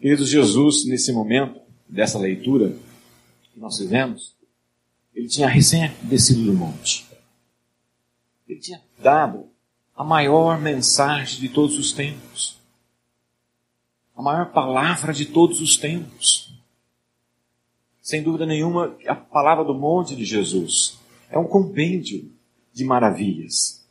Queridos, 0.00 0.28
Jesus, 0.28 0.84
nesse 0.84 1.12
momento 1.12 1.60
dessa 1.88 2.18
leitura 2.18 2.76
que 3.52 3.58
nós 3.58 3.78
fizemos, 3.78 4.34
ele 5.14 5.28
tinha 5.28 5.48
recém 5.48 5.90
descido 6.02 6.44
do 6.44 6.52
monte. 6.52 7.06
Ele 8.46 8.60
tinha 8.60 8.82
dado 8.98 9.46
a 9.96 10.04
maior 10.04 10.60
mensagem 10.60 11.40
de 11.40 11.48
todos 11.48 11.78
os 11.78 11.92
tempos 11.92 12.54
a 14.16 14.22
maior 14.22 14.52
palavra 14.52 15.12
de 15.12 15.26
todos 15.26 15.60
os 15.60 15.76
tempos. 15.76 16.54
Sem 18.00 18.22
dúvida 18.22 18.46
nenhuma, 18.46 18.96
a 19.06 19.14
palavra 19.14 19.64
do 19.64 19.74
monte 19.74 20.14
de 20.14 20.24
Jesus 20.24 20.98
é 21.30 21.38
um 21.38 21.46
compêndio 21.46 22.30
de 22.72 22.84
maravilhas. 22.84 23.83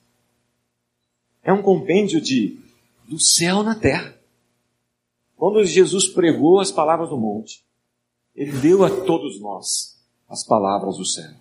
É 1.43 1.51
um 1.51 1.61
compêndio 1.61 2.21
de 2.21 2.57
do 3.07 3.19
céu 3.19 3.63
na 3.63 3.75
terra. 3.75 4.17
Quando 5.35 5.63
Jesus 5.65 6.07
pregou 6.07 6.59
as 6.59 6.71
palavras 6.71 7.09
do 7.09 7.17
monte, 7.17 7.65
ele 8.33 8.51
deu 8.59 8.83
a 8.83 8.89
todos 8.89 9.39
nós 9.39 10.01
as 10.29 10.43
palavras 10.43 10.97
do 10.97 11.05
céu. 11.05 11.31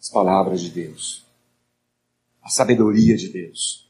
As 0.00 0.08
palavras 0.08 0.62
de 0.62 0.70
Deus. 0.70 1.26
A 2.42 2.48
sabedoria 2.48 3.16
de 3.16 3.28
Deus. 3.28 3.88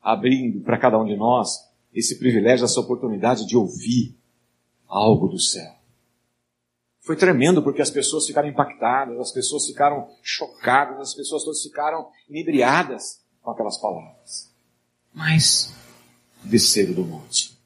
Abrindo 0.00 0.60
para 0.60 0.78
cada 0.78 0.98
um 0.98 1.04
de 1.04 1.16
nós 1.16 1.68
esse 1.92 2.18
privilégio, 2.18 2.64
essa 2.64 2.80
oportunidade 2.80 3.46
de 3.46 3.56
ouvir 3.56 4.16
algo 4.86 5.28
do 5.28 5.38
céu. 5.38 5.74
Foi 7.00 7.16
tremendo 7.16 7.62
porque 7.62 7.82
as 7.82 7.90
pessoas 7.90 8.26
ficaram 8.26 8.48
impactadas, 8.48 9.18
as 9.18 9.32
pessoas 9.32 9.66
ficaram 9.66 10.08
chocadas, 10.22 10.98
as 11.00 11.14
pessoas 11.14 11.44
todas 11.44 11.62
ficaram 11.62 12.08
inebriadas 12.28 13.23
com 13.44 13.50
aquelas 13.50 13.76
palavras. 13.78 14.50
Mas 15.12 15.72
desceram 16.42 16.94
do 16.94 17.04
monte. 17.04 17.56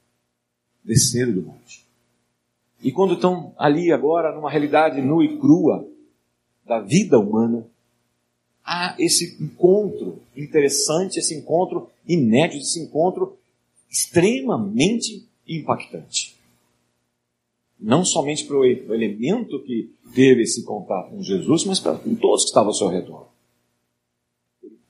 Desceram 0.83 1.31
do 1.31 1.41
monte. 1.41 1.87
E 2.83 2.91
quando 2.91 3.15
estão 3.15 3.53
ali 3.57 3.91
agora 3.91 4.35
numa 4.35 4.51
realidade 4.51 5.01
nua 5.01 5.23
e 5.23 5.37
crua 5.37 5.87
da 6.65 6.79
vida 6.79 7.17
humana, 7.17 7.65
há 8.63 8.95
esse 8.99 9.41
encontro 9.41 10.21
interessante, 10.35 11.17
esse 11.17 11.35
encontro 11.35 11.89
inédito, 12.07 12.63
esse 12.63 12.79
encontro 12.79 13.37
extremamente 13.89 15.27
impactante. 15.47 16.37
Não 17.79 18.03
somente 18.05 18.45
para 18.45 18.57
o 18.57 18.65
elemento 18.65 19.63
que 19.63 19.89
teve 20.13 20.43
esse 20.43 20.63
contato 20.63 21.11
com 21.11 21.23
Jesus, 21.23 21.63
mas 21.65 21.79
para 21.79 21.97
todos 21.97 22.43
que 22.43 22.49
estavam 22.49 22.69
ao 22.69 22.75
seu 22.75 22.87
redor. 22.87 23.29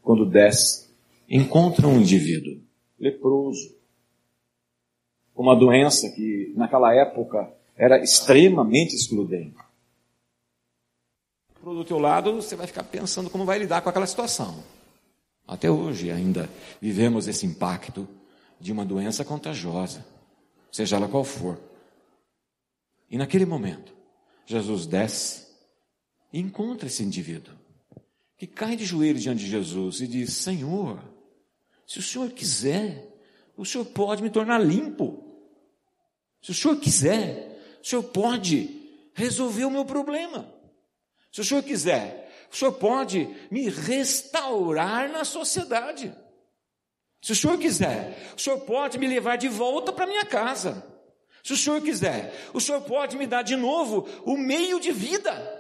Quando 0.09 0.25
desce, 0.25 0.89
encontra 1.29 1.87
um 1.87 1.99
indivíduo 2.01 2.59
leproso, 2.99 3.77
com 5.35 5.43
uma 5.43 5.55
doença 5.55 6.09
que 6.09 6.51
naquela 6.57 6.91
época 6.95 7.53
era 7.77 8.01
extremamente 8.01 8.95
excludente. 8.95 9.55
Do 11.63 11.85
teu 11.85 11.99
lado, 11.99 12.33
você 12.33 12.55
vai 12.55 12.65
ficar 12.65 12.85
pensando 12.85 13.29
como 13.29 13.45
vai 13.45 13.59
lidar 13.59 13.83
com 13.83 13.89
aquela 13.89 14.07
situação. 14.07 14.63
Até 15.47 15.69
hoje 15.69 16.09
ainda 16.09 16.49
vivemos 16.81 17.27
esse 17.27 17.45
impacto 17.45 18.07
de 18.59 18.71
uma 18.71 18.83
doença 18.83 19.23
contagiosa, 19.23 20.03
seja 20.71 20.95
ela 20.95 21.07
qual 21.07 21.23
for. 21.23 21.55
E 23.11 23.15
naquele 23.15 23.45
momento, 23.45 23.93
Jesus 24.47 24.87
desce 24.87 25.45
e 26.33 26.39
encontra 26.39 26.87
esse 26.87 27.03
indivíduo, 27.03 27.53
que 28.39 28.47
cai 28.47 28.77
de 28.77 28.85
joelhos 28.85 29.21
diante 29.21 29.43
de 29.43 29.49
Jesus 29.49 29.99
e 29.99 30.07
diz: 30.07 30.31
Senhor, 30.33 31.03
se 31.85 31.99
o 31.99 32.01
Senhor 32.01 32.31
quiser, 32.31 33.13
o 33.57 33.65
Senhor 33.65 33.83
pode 33.85 34.23
me 34.23 34.29
tornar 34.29 34.59
limpo. 34.59 35.25
Se 36.41 36.51
o 36.51 36.53
Senhor 36.53 36.79
quiser, 36.79 37.77
o 37.83 37.85
Senhor 37.85 38.03
pode 38.03 38.69
resolver 39.13 39.65
o 39.65 39.71
meu 39.71 39.83
problema. 39.83 40.49
Se 41.29 41.41
o 41.41 41.43
Senhor 41.43 41.61
quiser, 41.63 42.47
o 42.49 42.55
Senhor 42.55 42.71
pode 42.71 43.27
me 43.51 43.67
restaurar 43.67 45.11
na 45.11 45.25
sociedade. 45.25 46.15
Se 47.21 47.33
o 47.33 47.35
senhor 47.35 47.57
quiser, 47.57 48.17
o 48.37 48.39
senhor 48.39 48.61
pode 48.61 48.97
me 48.97 49.05
levar 49.05 49.35
de 49.35 49.49
volta 49.49 49.91
para 49.91 50.07
minha 50.07 50.25
casa. 50.25 50.85
Se 51.43 51.51
o 51.51 51.57
senhor 51.57 51.81
quiser, 51.81 52.33
o 52.53 52.61
senhor 52.61 52.79
pode 52.79 53.17
me 53.17 53.27
dar 53.27 53.41
de 53.41 53.57
novo 53.57 54.07
o 54.23 54.37
meio 54.37 54.79
de 54.79 54.93
vida. 54.93 55.58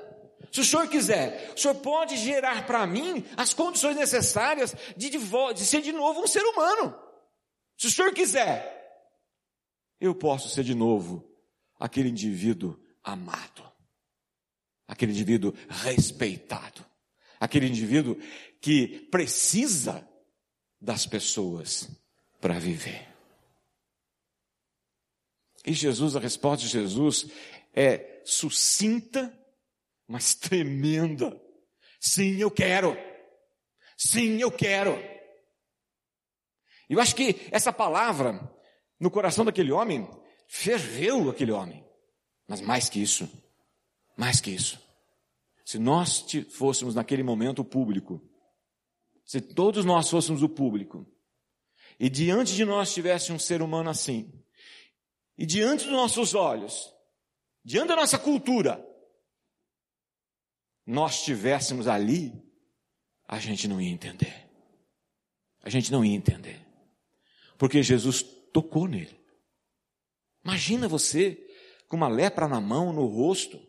Se 0.51 0.61
o 0.61 0.65
senhor 0.65 0.87
quiser, 0.87 1.53
o 1.55 1.59
senhor 1.59 1.75
pode 1.75 2.17
gerar 2.17 2.65
para 2.65 2.85
mim 2.87 3.25
as 3.37 3.53
condições 3.53 3.95
necessárias 3.95 4.75
de, 4.97 5.09
de, 5.09 5.19
de 5.19 5.65
ser 5.65 5.81
de 5.81 5.91
novo 5.91 6.21
um 6.21 6.27
ser 6.27 6.43
humano. 6.43 6.95
Se 7.77 7.87
o 7.87 7.91
senhor 7.91 8.13
quiser, 8.13 8.79
eu 9.99 10.15
posso 10.15 10.49
ser 10.49 10.63
de 10.63 10.73
novo 10.73 11.29
aquele 11.79 12.09
indivíduo 12.09 12.77
amado, 13.03 13.63
aquele 14.87 15.11
indivíduo 15.11 15.53
respeitado, 15.69 16.85
aquele 17.39 17.67
indivíduo 17.67 18.17
que 18.59 19.07
precisa 19.11 20.07
das 20.81 21.05
pessoas 21.05 21.89
para 22.41 22.59
viver. 22.59 23.07
E 25.65 25.73
Jesus, 25.73 26.15
a 26.15 26.19
resposta 26.19 26.65
de 26.65 26.71
Jesus 26.71 27.27
é 27.73 28.21
sucinta, 28.25 29.37
mas 30.09 30.33
tremenda. 30.33 31.39
Sim, 31.99 32.37
eu 32.37 32.49
quero. 32.49 32.97
Sim, 33.95 34.41
eu 34.41 34.51
quero. 34.51 34.97
Eu 36.89 36.99
acho 36.99 37.15
que 37.15 37.47
essa 37.51 37.71
palavra, 37.71 38.51
no 38.99 39.11
coração 39.11 39.45
daquele 39.45 39.71
homem, 39.71 40.09
ferveu 40.47 41.29
aquele 41.29 41.51
homem. 41.51 41.85
Mas 42.47 42.59
mais 42.59 42.89
que 42.89 42.99
isso, 42.99 43.29
mais 44.17 44.41
que 44.41 44.49
isso. 44.49 44.81
Se 45.63 45.77
nós 45.77 46.25
fôssemos 46.49 46.95
naquele 46.95 47.21
momento 47.21 47.63
público, 47.63 48.19
se 49.23 49.39
todos 49.39 49.85
nós 49.85 50.09
fôssemos 50.09 50.41
o 50.41 50.49
público, 50.49 51.05
e 51.99 52.09
diante 52.09 52.55
de 52.55 52.65
nós 52.65 52.91
tivesse 52.91 53.31
um 53.31 53.37
ser 53.37 53.61
humano 53.61 53.91
assim, 53.91 54.33
e 55.37 55.45
diante 55.45 55.83
dos 55.83 55.93
nossos 55.93 56.33
olhos, 56.33 56.91
diante 57.63 57.89
da 57.89 57.95
nossa 57.95 58.17
cultura, 58.17 58.83
nós 60.89 61.19
estivéssemos 61.19 61.87
ali, 61.87 62.33
a 63.27 63.37
gente 63.37 63.67
não 63.67 63.79
ia 63.79 63.91
entender. 63.91 64.49
A 65.61 65.69
gente 65.69 65.91
não 65.91 66.03
ia 66.03 66.15
entender. 66.15 66.59
Porque 67.59 67.83
Jesus 67.83 68.23
tocou 68.23 68.87
nele. 68.87 69.15
Imagina 70.43 70.87
você 70.87 71.47
com 71.87 71.95
uma 71.95 72.07
lepra 72.07 72.47
na 72.47 72.59
mão, 72.59 72.91
no 72.91 73.05
rosto, 73.05 73.61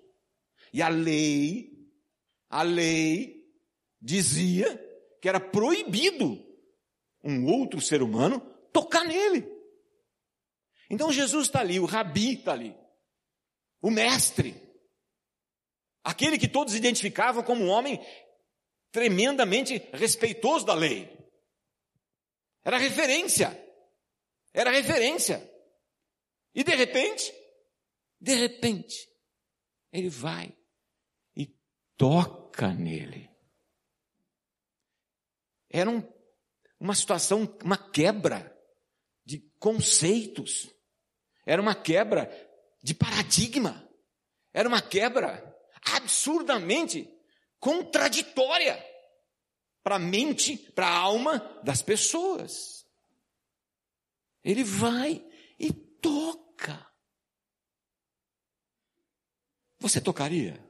e 0.73 0.81
a 0.81 0.89
lei, 0.89 1.91
a 2.49 2.63
lei 2.63 3.53
dizia 4.01 4.79
que 5.21 5.29
era 5.29 5.39
proibido 5.39 6.43
um 7.23 7.45
outro 7.45 7.83
ser 7.83 8.03
humano 8.03 8.41
tocar 8.73 9.05
nele. 9.05 9.47
Então 10.89 11.13
Jesus 11.13 11.49
está 11.49 11.61
ali, 11.61 11.79
o 11.79 11.85
rabi 11.85 12.37
está 12.37 12.53
ali, 12.53 12.75
o 13.83 13.91
mestre, 13.91 14.70
aquele 16.03 16.39
que 16.39 16.49
todos 16.49 16.75
identificavam 16.75 17.43
como 17.43 17.65
um 17.65 17.69
homem 17.69 18.01
tremendamente 18.91 19.79
respeitoso 19.93 20.67
da 20.67 20.75
lei. 20.75 21.09
Era 22.65 22.79
referência, 22.79 23.59
era 24.53 24.71
referência. 24.71 25.49
E 26.55 26.65
de 26.65 26.75
repente, 26.75 27.33
de 28.21 28.35
repente, 28.35 29.09
ele 29.93 30.09
vai 30.09 30.55
e 31.37 31.47
toca 31.97 32.73
nele. 32.73 33.31
Era 35.71 35.89
um, 35.89 36.03
uma 36.79 36.95
situação, 36.95 37.57
uma 37.63 37.79
quebra 37.79 38.57
de 39.25 39.39
conceitos. 39.59 40.69
Era 41.47 41.63
uma 41.63 41.75
quebra 41.75 42.29
de 42.83 42.95
paradigma. 42.95 43.89
Era 44.53 44.69
uma 44.69 44.83
quebra 44.83 45.50
absurdamente 45.83 47.09
contraditória 47.59 48.83
para 49.83 49.97
a 49.97 49.99
mente, 49.99 50.57
para 50.57 50.87
a 50.87 50.97
alma 50.97 51.39
das 51.63 51.83
pessoas. 51.83 52.87
Ele 54.43 54.65
vai 54.65 55.25
e 55.59 55.73
toca. 55.73 56.87
Você 59.79 60.01
tocaria? 60.01 60.63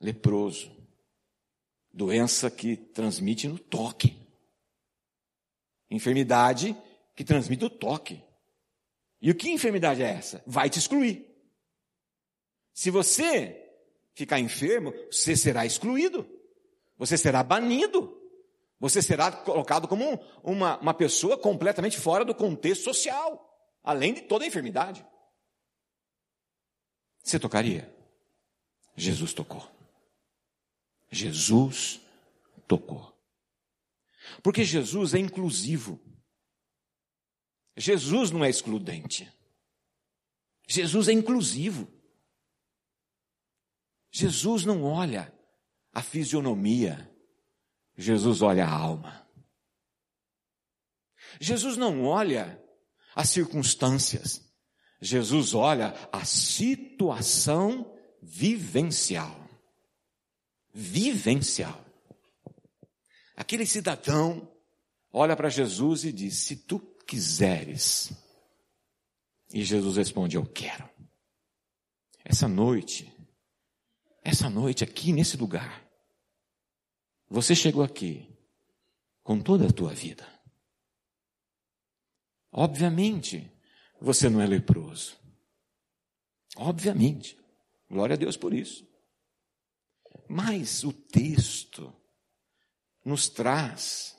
Leproso 0.00 0.76
Doença 1.96 2.50
que 2.50 2.76
transmite 2.76 3.48
no 3.48 3.58
toque. 3.58 4.14
Enfermidade 5.90 6.76
que 7.14 7.24
transmite 7.24 7.64
o 7.64 7.70
toque. 7.70 8.22
E 9.18 9.30
o 9.30 9.34
que 9.34 9.48
enfermidade 9.48 10.02
é 10.02 10.10
essa? 10.10 10.44
Vai 10.46 10.68
te 10.68 10.78
excluir. 10.78 11.25
Se 12.76 12.90
você 12.90 13.72
ficar 14.12 14.38
enfermo, 14.38 14.92
você 15.10 15.34
será 15.34 15.64
excluído. 15.64 16.28
Você 16.98 17.16
será 17.16 17.42
banido. 17.42 18.20
Você 18.78 19.00
será 19.00 19.32
colocado 19.32 19.88
como 19.88 20.22
uma, 20.44 20.78
uma 20.78 20.92
pessoa 20.92 21.38
completamente 21.38 21.98
fora 21.98 22.22
do 22.22 22.34
contexto 22.34 22.84
social, 22.84 23.72
além 23.82 24.12
de 24.12 24.20
toda 24.20 24.44
a 24.44 24.46
enfermidade. 24.46 25.06
Você 27.24 27.38
tocaria? 27.38 27.90
Jesus 28.94 29.32
tocou. 29.32 29.66
Jesus 31.10 31.98
tocou. 32.68 33.10
Porque 34.42 34.66
Jesus 34.66 35.14
é 35.14 35.18
inclusivo. 35.18 35.98
Jesus 37.74 38.30
não 38.30 38.44
é 38.44 38.50
excludente. 38.50 39.32
Jesus 40.68 41.08
é 41.08 41.12
inclusivo. 41.12 41.95
Jesus 44.16 44.64
não 44.64 44.82
olha 44.82 45.30
a 45.92 46.00
fisionomia. 46.00 47.10
Jesus 47.94 48.40
olha 48.40 48.64
a 48.64 48.70
alma. 48.70 49.28
Jesus 51.38 51.76
não 51.76 52.04
olha 52.04 52.58
as 53.14 53.28
circunstâncias. 53.28 54.42
Jesus 55.02 55.52
olha 55.52 55.94
a 56.10 56.24
situação 56.24 57.94
vivencial. 58.22 59.38
Vivencial. 60.72 61.84
Aquele 63.36 63.66
cidadão 63.66 64.50
olha 65.12 65.36
para 65.36 65.50
Jesus 65.50 66.04
e 66.04 66.12
diz: 66.12 66.38
Se 66.38 66.56
tu 66.56 66.78
quiseres. 67.06 68.12
E 69.52 69.62
Jesus 69.62 69.98
responde: 69.98 70.36
Eu 70.36 70.46
quero. 70.46 70.88
Essa 72.24 72.48
noite, 72.48 73.15
essa 74.26 74.50
noite 74.50 74.82
aqui 74.82 75.12
nesse 75.12 75.36
lugar, 75.36 75.88
você 77.28 77.54
chegou 77.54 77.84
aqui 77.84 78.28
com 79.22 79.40
toda 79.40 79.68
a 79.68 79.72
tua 79.72 79.94
vida. 79.94 80.26
Obviamente, 82.50 83.48
você 84.00 84.28
não 84.28 84.40
é 84.40 84.46
leproso. 84.46 85.16
Obviamente. 86.56 87.38
Glória 87.88 88.14
a 88.14 88.16
Deus 88.16 88.36
por 88.36 88.52
isso. 88.52 88.84
Mas 90.28 90.82
o 90.82 90.92
texto 90.92 91.94
nos 93.04 93.28
traz 93.28 94.18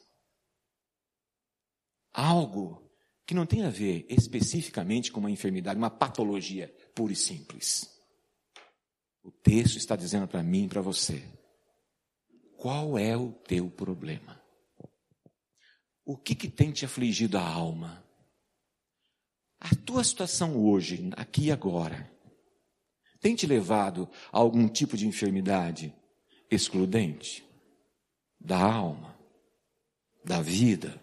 algo 2.14 2.90
que 3.26 3.34
não 3.34 3.46
tem 3.46 3.66
a 3.66 3.70
ver 3.70 4.06
especificamente 4.08 5.12
com 5.12 5.20
uma 5.20 5.32
enfermidade, 5.32 5.78
uma 5.78 5.90
patologia 5.90 6.74
pura 6.96 7.12
e 7.12 7.16
simples. 7.16 7.97
O 9.27 9.31
texto 9.31 9.77
está 9.77 9.98
dizendo 9.98 10.27
para 10.27 10.41
mim 10.41 10.63
e 10.63 10.69
para 10.69 10.81
você: 10.81 11.22
qual 12.55 12.98
é 12.98 13.17
o 13.17 13.31
teu 13.31 13.69
problema? 13.69 14.41
O 16.05 16.17
que, 16.17 16.34
que 16.34 16.50
tem 16.50 16.72
te 16.72 16.86
afligido 16.86 17.38
a 17.38 17.46
alma? 17.46 18.01
A 19.60 19.75
tua 19.75 20.03
situação 20.03 20.57
hoje, 20.57 21.10
aqui 21.17 21.48
e 21.48 21.51
agora, 21.51 22.10
tem 23.19 23.36
te 23.36 23.46
levado 23.46 24.10
a 24.31 24.38
algum 24.38 24.69
tipo 24.69 24.96
de 24.96 25.05
enfermidade 25.05 25.93
excludente? 26.50 27.46
da 28.39 28.60
alma, 28.60 29.17
da 30.24 30.41
vida. 30.41 31.01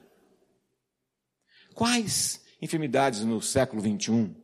Quais 1.75 2.43
enfermidades 2.61 3.21
no 3.21 3.43
século 3.43 3.83
XXI 3.83 4.35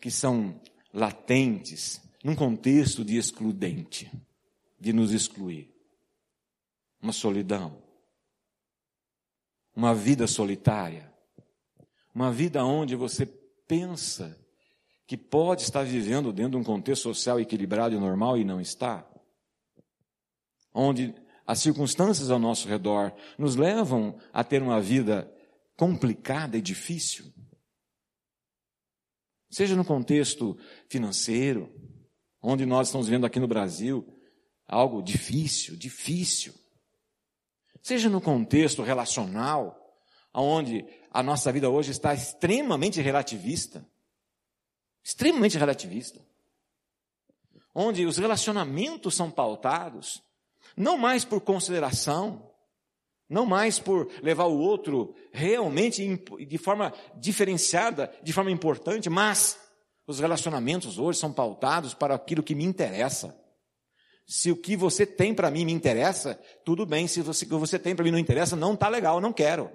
que 0.00 0.10
são 0.10 0.60
latentes 0.92 2.00
num 2.22 2.34
contexto 2.34 3.04
de 3.04 3.16
excludente, 3.16 4.10
de 4.78 4.92
nos 4.92 5.12
excluir? 5.12 5.74
Uma 7.02 7.12
solidão, 7.12 7.82
uma 9.74 9.94
vida 9.94 10.26
solitária, 10.26 11.10
uma 12.14 12.30
vida 12.30 12.64
onde 12.64 12.94
você 12.94 13.24
pensa 13.24 14.38
que 15.06 15.16
pode 15.16 15.62
estar 15.62 15.82
vivendo 15.82 16.32
dentro 16.32 16.52
de 16.52 16.56
um 16.58 16.64
contexto 16.64 17.02
social 17.02 17.40
equilibrado 17.40 17.94
e 17.94 17.98
normal 17.98 18.36
e 18.36 18.44
não 18.44 18.60
está. 18.60 19.08
Onde 20.72 21.14
as 21.46 21.58
circunstâncias 21.58 22.30
ao 22.30 22.38
nosso 22.38 22.68
redor 22.68 23.12
nos 23.36 23.56
levam 23.56 24.16
a 24.32 24.44
ter 24.44 24.62
uma 24.62 24.80
vida 24.80 25.28
complicada 25.76 26.56
e 26.56 26.62
difícil. 26.62 27.32
Seja 29.50 29.74
no 29.74 29.84
contexto 29.84 30.56
financeiro, 30.88 31.72
onde 32.42 32.64
nós 32.64 32.88
estamos 32.88 33.08
vendo 33.08 33.26
aqui 33.26 33.38
no 33.38 33.48
Brasil 33.48 34.06
algo 34.66 35.02
difícil, 35.02 35.76
difícil. 35.76 36.54
Seja 37.82 38.08
no 38.08 38.20
contexto 38.20 38.82
relacional, 38.82 39.76
onde 40.32 40.84
a 41.10 41.22
nossa 41.22 41.50
vida 41.50 41.68
hoje 41.68 41.90
está 41.90 42.14
extremamente 42.14 43.00
relativista. 43.00 43.84
Extremamente 45.02 45.58
relativista. 45.58 46.20
Onde 47.74 48.06
os 48.06 48.16
relacionamentos 48.16 49.14
são 49.14 49.30
pautados 49.30 50.22
não 50.76 50.96
mais 50.96 51.24
por 51.24 51.40
consideração, 51.40 52.50
não 53.28 53.46
mais 53.46 53.78
por 53.78 54.10
levar 54.22 54.44
o 54.44 54.58
outro 54.58 55.14
realmente 55.32 56.16
de 56.46 56.58
forma 56.58 56.92
diferenciada, 57.16 58.12
de 58.22 58.32
forma 58.32 58.50
importante, 58.50 59.08
mas 59.08 59.58
os 60.06 60.18
relacionamentos 60.18 60.98
hoje 60.98 61.18
são 61.18 61.32
pautados 61.32 61.94
para 61.94 62.14
aquilo 62.14 62.42
que 62.42 62.54
me 62.54 62.64
interessa. 62.64 63.36
Se 64.26 64.50
o 64.50 64.56
que 64.56 64.76
você 64.76 65.04
tem 65.04 65.34
para 65.34 65.50
mim 65.50 65.64
me 65.64 65.72
interessa, 65.72 66.40
tudo 66.64 66.86
bem. 66.86 67.06
Se 67.06 67.20
o 67.20 67.24
que 67.24 67.46
você 67.46 67.78
tem 67.78 67.94
para 67.94 68.04
mim 68.04 68.10
não 68.10 68.18
interessa, 68.18 68.54
não 68.54 68.74
está 68.74 68.88
legal, 68.88 69.20
não 69.20 69.32
quero. 69.32 69.70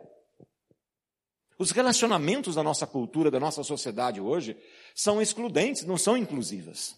Os 1.58 1.72
relacionamentos 1.72 2.56
da 2.56 2.64
nossa 2.64 2.86
cultura, 2.86 3.32
da 3.32 3.40
nossa 3.40 3.64
sociedade 3.64 4.20
hoje, 4.20 4.58
são 4.94 5.22
excludentes, 5.22 5.84
não 5.84 5.98
são 5.98 6.18
inclusivas. 6.18 6.96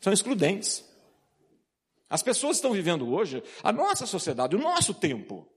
São 0.00 0.12
excludentes. 0.12 0.84
As 2.08 2.22
pessoas 2.22 2.56
estão 2.56 2.72
vivendo 2.72 3.08
hoje, 3.12 3.42
a 3.62 3.72
nossa 3.72 4.06
sociedade, 4.06 4.54
o 4.54 4.58
nosso 4.58 4.92
tempo, 4.92 5.48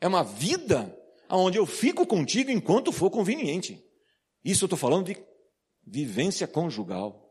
é 0.00 0.06
uma 0.06 0.22
vida 0.22 0.96
onde 1.28 1.58
eu 1.58 1.66
fico 1.66 2.06
contigo 2.06 2.50
enquanto 2.50 2.92
for 2.92 3.10
conveniente. 3.10 3.82
Isso 4.44 4.64
eu 4.64 4.66
estou 4.66 4.78
falando 4.78 5.06
de 5.06 5.16
vivência 5.86 6.46
conjugal. 6.48 7.22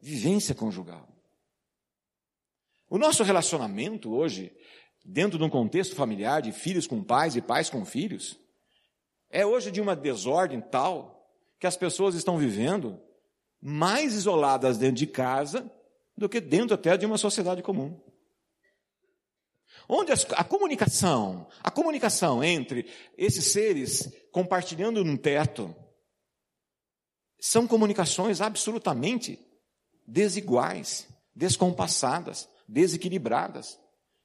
Vivência 0.00 0.54
conjugal. 0.54 1.06
O 2.88 2.98
nosso 2.98 3.22
relacionamento 3.22 4.12
hoje, 4.12 4.52
dentro 5.04 5.38
de 5.38 5.44
um 5.44 5.50
contexto 5.50 5.94
familiar 5.94 6.40
de 6.40 6.50
filhos 6.50 6.86
com 6.86 7.04
pais 7.04 7.36
e 7.36 7.42
pais 7.42 7.68
com 7.68 7.84
filhos, 7.84 8.38
é 9.28 9.44
hoje 9.44 9.70
de 9.70 9.80
uma 9.80 9.94
desordem 9.94 10.60
tal 10.60 11.30
que 11.58 11.66
as 11.66 11.76
pessoas 11.76 12.14
estão 12.14 12.38
vivendo 12.38 13.00
mais 13.60 14.14
isoladas 14.14 14.78
dentro 14.78 14.96
de 14.96 15.06
casa 15.06 15.70
do 16.16 16.28
que 16.28 16.40
dentro 16.40 16.74
até 16.74 16.96
de 16.96 17.04
uma 17.04 17.18
sociedade 17.18 17.62
comum. 17.62 18.00
Onde 19.88 20.12
a 20.12 20.44
comunicação, 20.44 21.46
a 21.62 21.70
comunicação 21.70 22.42
entre 22.42 22.90
esses 23.16 23.52
seres 23.52 24.12
compartilhando 24.32 25.02
um 25.02 25.16
teto, 25.16 25.74
são 27.40 27.66
comunicações 27.66 28.40
absolutamente 28.40 29.38
desiguais, 30.06 31.08
descompassadas, 31.34 32.48
desequilibradas, 32.68 33.78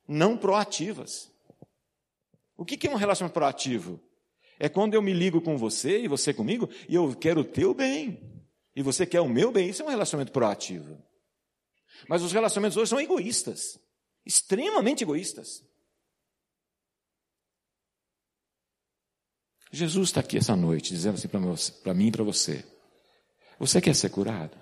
não 0.08 0.38
proativas. 0.38 1.32
O 2.58 2.66
que 2.66 2.88
é 2.88 2.92
um 2.92 2.96
relacionamento 2.96 3.34
proativo? 3.34 4.00
É 4.60 4.70
quando 4.70 4.94
eu 4.94 5.02
me 5.02 5.14
ligo 5.14 5.42
com 5.42 5.58
você 5.58 6.04
e 6.04 6.08
você 6.08 6.34
comigo 6.34 6.70
e 6.88 6.96
eu 6.96 7.16
quero 7.16 7.42
o 7.42 7.46
teu 7.46 7.74
bem. 7.74 8.22
E 8.76 8.82
você 8.82 9.06
quer 9.06 9.22
o 9.22 9.30
meu 9.30 9.52
bem. 9.52 9.70
Isso 9.70 9.82
é 9.82 9.86
um 9.86 9.90
relacionamento 9.90 10.32
proativo. 10.32 11.02
Mas 12.08 12.22
os 12.22 12.32
relacionamentos 12.32 12.78
hoje 12.78 12.90
são 12.90 13.00
egoístas. 13.00 13.80
Extremamente 14.26 15.04
egoístas. 15.04 15.64
Jesus 19.72 20.10
está 20.10 20.22
aqui 20.22 20.38
essa 20.38 20.56
noite 20.56 20.94
dizendo 20.94 21.16
assim 21.16 21.28
para 21.28 21.94
mim 21.94 22.08
e 22.08 22.12
para 22.12 22.24
você: 22.24 22.66
Você 23.60 23.82
quer 23.82 23.96
ser 23.96 24.10
curado? 24.10 24.58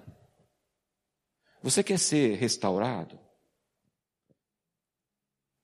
Você 1.62 1.84
quer 1.84 1.98
ser 1.98 2.36
restaurado? 2.36 3.20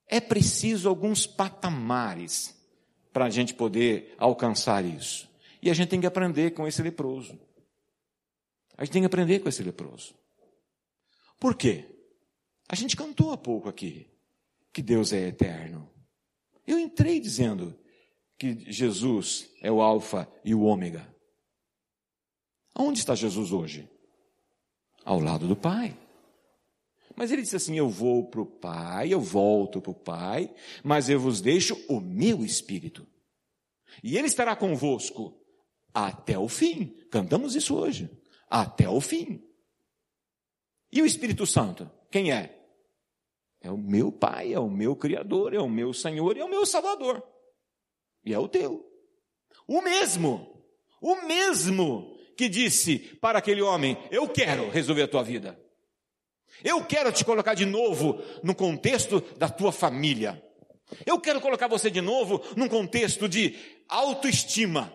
É 0.07 0.19
preciso 0.19 0.89
alguns 0.89 1.27
patamares 1.27 2.55
para 3.13 3.25
a 3.25 3.29
gente 3.29 3.53
poder 3.53 4.15
alcançar 4.17 4.83
isso. 4.83 5.29
E 5.61 5.69
a 5.69 5.73
gente 5.73 5.89
tem 5.89 6.01
que 6.01 6.07
aprender 6.07 6.51
com 6.51 6.67
esse 6.67 6.81
leproso. 6.81 7.39
A 8.77 8.85
gente 8.85 8.93
tem 8.93 9.01
que 9.01 9.07
aprender 9.07 9.39
com 9.39 9.49
esse 9.49 9.61
leproso. 9.61 10.15
Por 11.39 11.55
quê? 11.55 11.85
A 12.67 12.75
gente 12.75 12.95
cantou 12.95 13.31
há 13.31 13.37
pouco 13.37 13.67
aqui 13.67 14.09
que 14.71 14.81
Deus 14.81 15.11
é 15.11 15.27
eterno. 15.27 15.89
Eu 16.65 16.79
entrei 16.79 17.19
dizendo 17.19 17.77
que 18.37 18.71
Jesus 18.71 19.49
é 19.61 19.71
o 19.71 19.81
Alfa 19.81 20.31
e 20.45 20.55
o 20.55 20.61
Ômega. 20.61 21.13
Aonde 22.73 22.99
está 22.99 23.15
Jesus 23.15 23.51
hoje? 23.51 23.89
Ao 25.03 25.19
lado 25.19 25.47
do 25.47 25.55
Pai. 25.55 25.97
Mas 27.15 27.31
ele 27.31 27.41
disse 27.41 27.55
assim: 27.55 27.77
Eu 27.77 27.89
vou 27.89 28.29
para 28.29 28.41
o 28.41 28.45
Pai, 28.45 29.13
eu 29.13 29.19
volto 29.19 29.81
para 29.81 29.91
o 29.91 29.95
Pai, 29.95 30.53
mas 30.83 31.09
eu 31.09 31.19
vos 31.19 31.41
deixo 31.41 31.75
o 31.89 31.99
meu 31.99 32.45
Espírito. 32.45 33.05
E 34.03 34.17
ele 34.17 34.27
estará 34.27 34.55
convosco 34.55 35.37
até 35.93 36.37
o 36.37 36.47
fim. 36.47 36.95
Cantamos 37.11 37.55
isso 37.55 37.75
hoje. 37.75 38.09
Até 38.49 38.87
o 38.87 39.01
fim. 39.01 39.43
E 40.91 41.01
o 41.01 41.05
Espírito 41.05 41.45
Santo? 41.45 41.89
Quem 42.09 42.31
é? 42.31 42.57
É 43.61 43.69
o 43.69 43.77
meu 43.77 44.11
Pai, 44.11 44.53
é 44.53 44.59
o 44.59 44.69
meu 44.69 44.95
Criador, 44.95 45.53
é 45.53 45.59
o 45.59 45.69
meu 45.69 45.93
Senhor 45.93 46.37
e 46.37 46.39
é 46.39 46.45
o 46.45 46.49
meu 46.49 46.65
Salvador. 46.65 47.21
E 48.23 48.33
é 48.33 48.39
o 48.39 48.47
teu. 48.47 48.89
O 49.67 49.81
mesmo, 49.81 50.63
o 51.01 51.15
mesmo 51.27 52.17
que 52.39 52.47
disse 52.47 52.99
para 53.19 53.39
aquele 53.39 53.61
homem: 53.61 53.97
Eu 54.09 54.25
quero 54.29 54.69
resolver 54.69 55.01
a 55.01 55.07
tua 55.09 55.21
vida. 55.21 55.59
Eu 56.63 56.85
quero 56.85 57.11
te 57.11 57.25
colocar 57.25 57.53
de 57.53 57.65
novo 57.65 58.23
no 58.41 58.55
contexto 58.55 59.19
da 59.37 59.49
tua 59.49 59.73
família. 59.73 60.41
Eu 61.05 61.19
quero 61.19 61.41
colocar 61.41 61.67
você 61.67 61.91
de 61.91 61.99
novo 61.99 62.41
num 62.55 62.69
contexto 62.69 63.27
de 63.27 63.57
autoestima. 63.89 64.93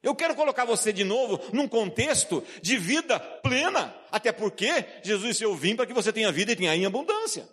Eu 0.00 0.14
quero 0.14 0.36
colocar 0.36 0.64
você 0.64 0.92
de 0.92 1.02
novo 1.02 1.40
num 1.52 1.66
contexto 1.66 2.44
de 2.62 2.78
vida 2.78 3.18
plena. 3.18 3.92
Até 4.12 4.30
porque 4.30 4.68
Jesus 5.02 5.32
disse: 5.32 5.42
Eu 5.42 5.56
vim 5.56 5.74
para 5.74 5.84
que 5.84 5.92
você 5.92 6.12
tenha 6.12 6.30
vida 6.30 6.52
e 6.52 6.56
tenha 6.56 6.76
em 6.76 6.86
abundância. 6.86 7.48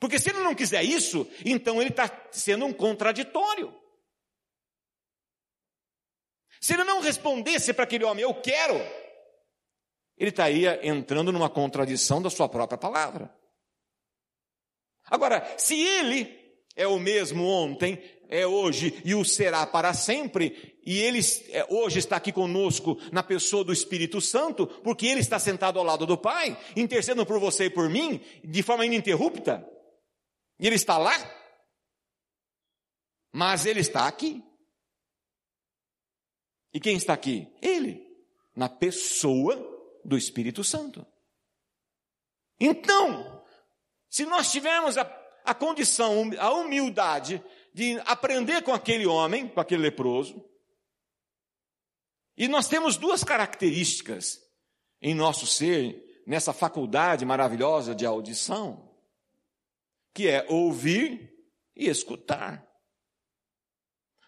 Porque 0.00 0.18
se 0.18 0.30
ele 0.30 0.40
não 0.40 0.54
quiser 0.56 0.82
isso, 0.82 1.28
então 1.44 1.80
ele 1.80 1.90
está 1.90 2.10
sendo 2.32 2.64
um 2.64 2.72
contraditório. 2.72 3.72
Se 6.60 6.74
ele 6.74 6.84
não 6.84 7.00
respondesse 7.00 7.72
para 7.72 7.84
aquele 7.84 8.04
homem, 8.04 8.22
eu 8.22 8.34
quero, 8.34 8.74
ele 10.16 10.28
estaria 10.30 10.86
entrando 10.86 11.32
numa 11.32 11.48
contradição 11.48 12.20
da 12.20 12.28
sua 12.28 12.48
própria 12.48 12.76
palavra. 12.76 13.34
Agora, 15.06 15.42
se 15.56 15.74
ele 15.80 16.38
é 16.76 16.86
o 16.86 16.98
mesmo 16.98 17.44
ontem, 17.46 17.98
é 18.28 18.46
hoje 18.46 19.00
e 19.04 19.14
o 19.14 19.24
será 19.24 19.66
para 19.66 19.92
sempre, 19.92 20.78
e 20.86 20.98
ele 21.00 21.20
é, 21.48 21.66
hoje 21.68 21.98
está 21.98 22.16
aqui 22.16 22.30
conosco 22.30 22.96
na 23.10 23.22
pessoa 23.22 23.64
do 23.64 23.72
Espírito 23.72 24.20
Santo, 24.20 24.66
porque 24.66 25.06
ele 25.06 25.20
está 25.20 25.38
sentado 25.38 25.78
ao 25.78 25.84
lado 25.84 26.06
do 26.06 26.16
Pai, 26.16 26.56
intercedendo 26.76 27.26
por 27.26 27.40
você 27.40 27.64
e 27.64 27.70
por 27.70 27.88
mim, 27.88 28.20
de 28.44 28.62
forma 28.62 28.86
ininterrupta, 28.86 29.66
e 30.60 30.66
ele 30.66 30.76
está 30.76 30.98
lá, 30.98 31.14
mas 33.32 33.64
ele 33.66 33.80
está 33.80 34.06
aqui. 34.06 34.44
E 36.72 36.80
quem 36.80 36.96
está 36.96 37.12
aqui? 37.12 37.48
Ele, 37.60 38.06
na 38.54 38.68
pessoa 38.68 39.56
do 40.04 40.16
Espírito 40.16 40.62
Santo. 40.62 41.06
Então, 42.58 43.44
se 44.08 44.24
nós 44.24 44.50
tivermos 44.50 44.98
a, 44.98 45.02
a 45.44 45.54
condição, 45.54 46.30
a 46.38 46.52
humildade 46.52 47.42
de 47.72 47.98
aprender 48.06 48.62
com 48.62 48.72
aquele 48.72 49.06
homem, 49.06 49.48
com 49.48 49.60
aquele 49.60 49.82
leproso, 49.82 50.44
e 52.36 52.48
nós 52.48 52.68
temos 52.68 52.96
duas 52.96 53.22
características 53.22 54.40
em 55.00 55.14
nosso 55.14 55.46
ser, 55.46 56.22
nessa 56.26 56.52
faculdade 56.52 57.24
maravilhosa 57.24 57.94
de 57.94 58.06
audição 58.06 58.90
que 60.12 60.28
é 60.28 60.46
ouvir 60.48 61.32
e 61.76 61.88
escutar. 61.88 62.66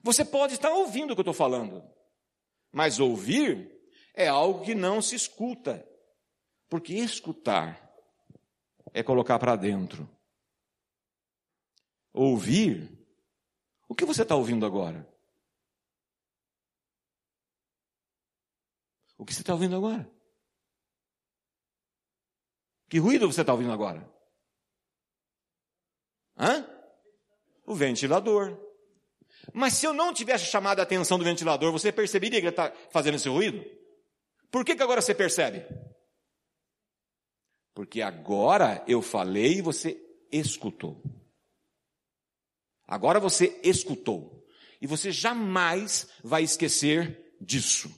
Você 0.03 0.25
pode 0.25 0.55
estar 0.55 0.71
ouvindo 0.71 1.13
o 1.13 1.15
que 1.15 1.21
eu 1.21 1.23
estou 1.23 1.35
falando, 1.35 1.83
mas 2.73 2.99
ouvir 2.99 3.71
é 4.15 4.27
algo 4.27 4.65
que 4.65 4.75
não 4.75 5.03
se 5.03 5.15
escuta, 5.15 5.87
porque 6.69 6.95
escutar 6.95 7.93
é 8.93 9.03
colocar 9.03 9.39
para 9.39 9.55
dentro. 9.55 10.09
Ouvir, 12.13 12.91
o 13.89 13.95
que 13.95 14.05
você 14.05 14.23
está 14.23 14.35
ouvindo 14.35 14.67
agora? 14.67 15.07
O 19.19 19.25
que 19.25 19.33
você 19.33 19.43
está 19.43 19.53
ouvindo 19.53 19.77
agora? 19.77 20.11
Que 22.89 22.99
ruído 22.99 23.31
você 23.31 23.41
está 23.41 23.53
ouvindo 23.53 23.73
agora? 23.73 24.07
Hã? 26.37 26.67
O 27.65 27.75
ventilador. 27.75 28.59
Mas 29.53 29.75
se 29.75 29.87
eu 29.87 29.93
não 29.93 30.13
tivesse 30.13 30.47
chamado 30.47 30.81
a 30.81 30.83
atenção 30.83 31.19
do 31.19 31.25
ventilador, 31.25 31.73
você 31.73 31.91
perceberia 31.91 32.41
que 32.41 32.47
ele 32.47 32.53
está 32.53 32.73
fazendo 32.91 33.15
esse 33.15 33.29
ruído? 33.29 33.65
Por 34.51 34.65
que, 34.65 34.77
que 34.77 34.83
agora 34.83 35.01
você 35.01 35.15
percebe? 35.15 35.65
Porque 37.75 38.03
agora 38.03 38.85
eu 38.87 39.01
falei 39.01 39.59
e 39.59 39.63
você 39.63 39.99
escutou. 40.31 41.03
Agora 42.87 43.19
você 43.19 43.59
escutou. 43.63 44.47
E 44.81 44.87
você 44.87 45.11
jamais 45.11 46.09
vai 46.23 46.43
esquecer 46.43 47.35
disso. 47.41 47.91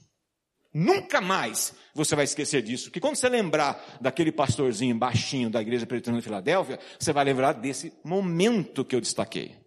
Nunca 0.73 1.21
mais 1.21 1.75
você 1.95 2.15
vai 2.15 2.25
esquecer 2.25 2.63
disso. 2.63 2.91
Que 2.91 3.01
quando 3.01 3.17
você 3.17 3.29
lembrar 3.29 3.99
daquele 4.01 4.31
pastorzinho 4.31 4.97
baixinho 4.97 5.51
da 5.51 5.63
igreja 5.63 5.87
presbiteriana 5.87 6.21
de 6.21 6.25
Filadélfia, 6.25 6.79
você 6.99 7.13
vai 7.13 7.25
lembrar 7.25 7.53
desse 7.53 7.93
momento 8.05 8.85
que 8.85 8.95
eu 8.95 9.01
destaquei. 9.01 9.64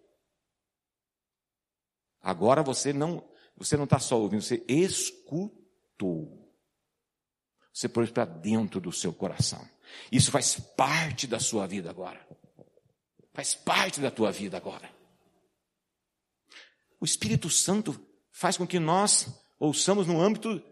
Agora 2.22 2.62
você 2.62 2.92
não, 2.92 3.22
você 3.56 3.76
não 3.76 3.84
está 3.84 3.98
só 3.98 4.18
ouvindo, 4.20 4.42
você 4.42 4.64
escutou. 4.68 6.48
Você 7.72 7.88
pôs 7.88 8.10
para 8.10 8.24
dentro 8.24 8.80
do 8.80 8.92
seu 8.92 9.12
coração. 9.12 9.66
Isso 10.10 10.30
faz 10.30 10.58
parte 10.76 11.26
da 11.26 11.38
sua 11.38 11.66
vida 11.66 11.88
agora. 11.90 12.26
Faz 13.32 13.54
parte 13.54 14.00
da 14.00 14.10
tua 14.10 14.32
vida 14.32 14.56
agora. 14.56 14.90
O 17.00 17.04
Espírito 17.04 17.48
Santo 17.48 17.98
faz 18.32 18.56
com 18.56 18.66
que 18.66 18.78
nós 18.78 19.28
ouçamos 19.58 20.06
no 20.06 20.20
âmbito 20.20 20.62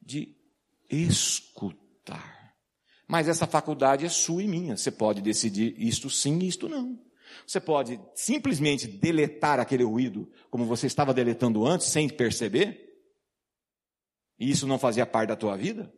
de 0.00 0.34
escutar. 0.88 2.56
Mas 3.06 3.28
essa 3.28 3.46
faculdade 3.46 4.06
é 4.06 4.08
sua 4.08 4.42
e 4.42 4.48
minha. 4.48 4.76
Você 4.76 4.90
pode 4.90 5.20
decidir 5.20 5.74
isto 5.78 6.08
sim 6.08 6.38
e 6.38 6.48
isto 6.48 6.68
não. 6.68 6.98
Você 7.46 7.60
pode 7.60 8.00
simplesmente 8.14 8.86
deletar 8.86 9.58
aquele 9.60 9.84
ruído 9.84 10.30
como 10.50 10.64
você 10.64 10.86
estava 10.86 11.14
deletando 11.14 11.66
antes, 11.66 11.88
sem 11.88 12.08
perceber. 12.08 12.88
E 14.38 14.50
isso 14.50 14.66
não 14.66 14.78
fazia 14.78 15.06
parte 15.06 15.28
da 15.28 15.36
tua 15.36 15.56
vida. 15.56 15.92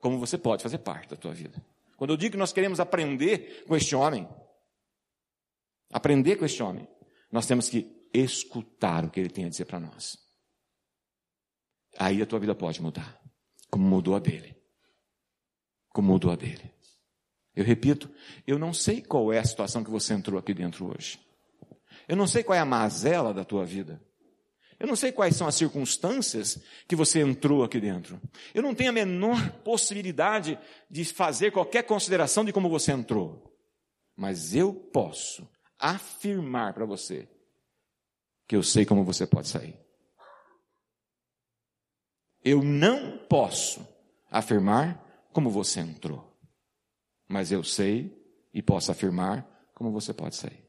Como 0.00 0.18
você 0.18 0.36
pode 0.36 0.62
fazer 0.62 0.78
parte 0.78 1.08
da 1.08 1.16
tua 1.16 1.32
vida. 1.32 1.64
Quando 1.96 2.10
eu 2.10 2.16
digo 2.16 2.32
que 2.32 2.38
nós 2.38 2.52
queremos 2.52 2.80
aprender 2.80 3.64
com 3.66 3.76
este 3.76 3.94
homem, 3.94 4.28
aprender 5.90 6.36
com 6.36 6.44
este 6.44 6.62
homem, 6.62 6.88
nós 7.30 7.46
temos 7.46 7.68
que 7.68 8.08
escutar 8.12 9.04
o 9.04 9.10
que 9.10 9.20
ele 9.20 9.30
tem 9.30 9.44
a 9.44 9.48
dizer 9.48 9.64
para 9.64 9.80
nós 9.80 10.24
aí 11.98 12.22
a 12.22 12.26
tua 12.26 12.38
vida 12.38 12.54
pode 12.54 12.82
mudar. 12.82 13.20
Como 13.70 13.84
mudou 13.84 14.14
a 14.14 14.18
dele. 14.18 14.56
Como 15.90 16.12
mudou 16.12 16.30
a 16.30 16.36
dele. 16.36 16.72
Eu 17.54 17.64
repito, 17.64 18.10
eu 18.46 18.58
não 18.58 18.72
sei 18.72 19.00
qual 19.00 19.32
é 19.32 19.38
a 19.38 19.44
situação 19.44 19.84
que 19.84 19.90
você 19.90 20.12
entrou 20.12 20.38
aqui 20.38 20.52
dentro 20.52 20.92
hoje. 20.92 21.20
Eu 22.08 22.16
não 22.16 22.26
sei 22.26 22.42
qual 22.42 22.56
é 22.56 22.60
a 22.60 22.64
mazela 22.64 23.32
da 23.32 23.44
tua 23.44 23.64
vida. 23.64 24.02
Eu 24.78 24.88
não 24.88 24.96
sei 24.96 25.12
quais 25.12 25.36
são 25.36 25.46
as 25.46 25.54
circunstâncias 25.54 26.60
que 26.88 26.96
você 26.96 27.20
entrou 27.20 27.62
aqui 27.62 27.80
dentro. 27.80 28.20
Eu 28.52 28.62
não 28.62 28.74
tenho 28.74 28.90
a 28.90 28.92
menor 28.92 29.50
possibilidade 29.62 30.58
de 30.90 31.04
fazer 31.04 31.52
qualquer 31.52 31.84
consideração 31.84 32.44
de 32.44 32.52
como 32.52 32.68
você 32.68 32.92
entrou. 32.92 33.56
Mas 34.16 34.54
eu 34.54 34.74
posso 34.74 35.48
afirmar 35.78 36.74
para 36.74 36.84
você 36.84 37.28
que 38.46 38.56
eu 38.56 38.62
sei 38.62 38.84
como 38.84 39.04
você 39.04 39.26
pode 39.26 39.48
sair. 39.48 39.78
Eu 42.42 42.62
não 42.62 43.16
posso 43.26 43.86
afirmar 44.30 45.02
como 45.32 45.48
você 45.48 45.80
entrou. 45.80 46.33
Mas 47.34 47.50
eu 47.50 47.64
sei 47.64 48.16
e 48.52 48.62
posso 48.62 48.92
afirmar 48.92 49.44
como 49.74 49.90
você 49.90 50.14
pode 50.14 50.36
sair. 50.36 50.64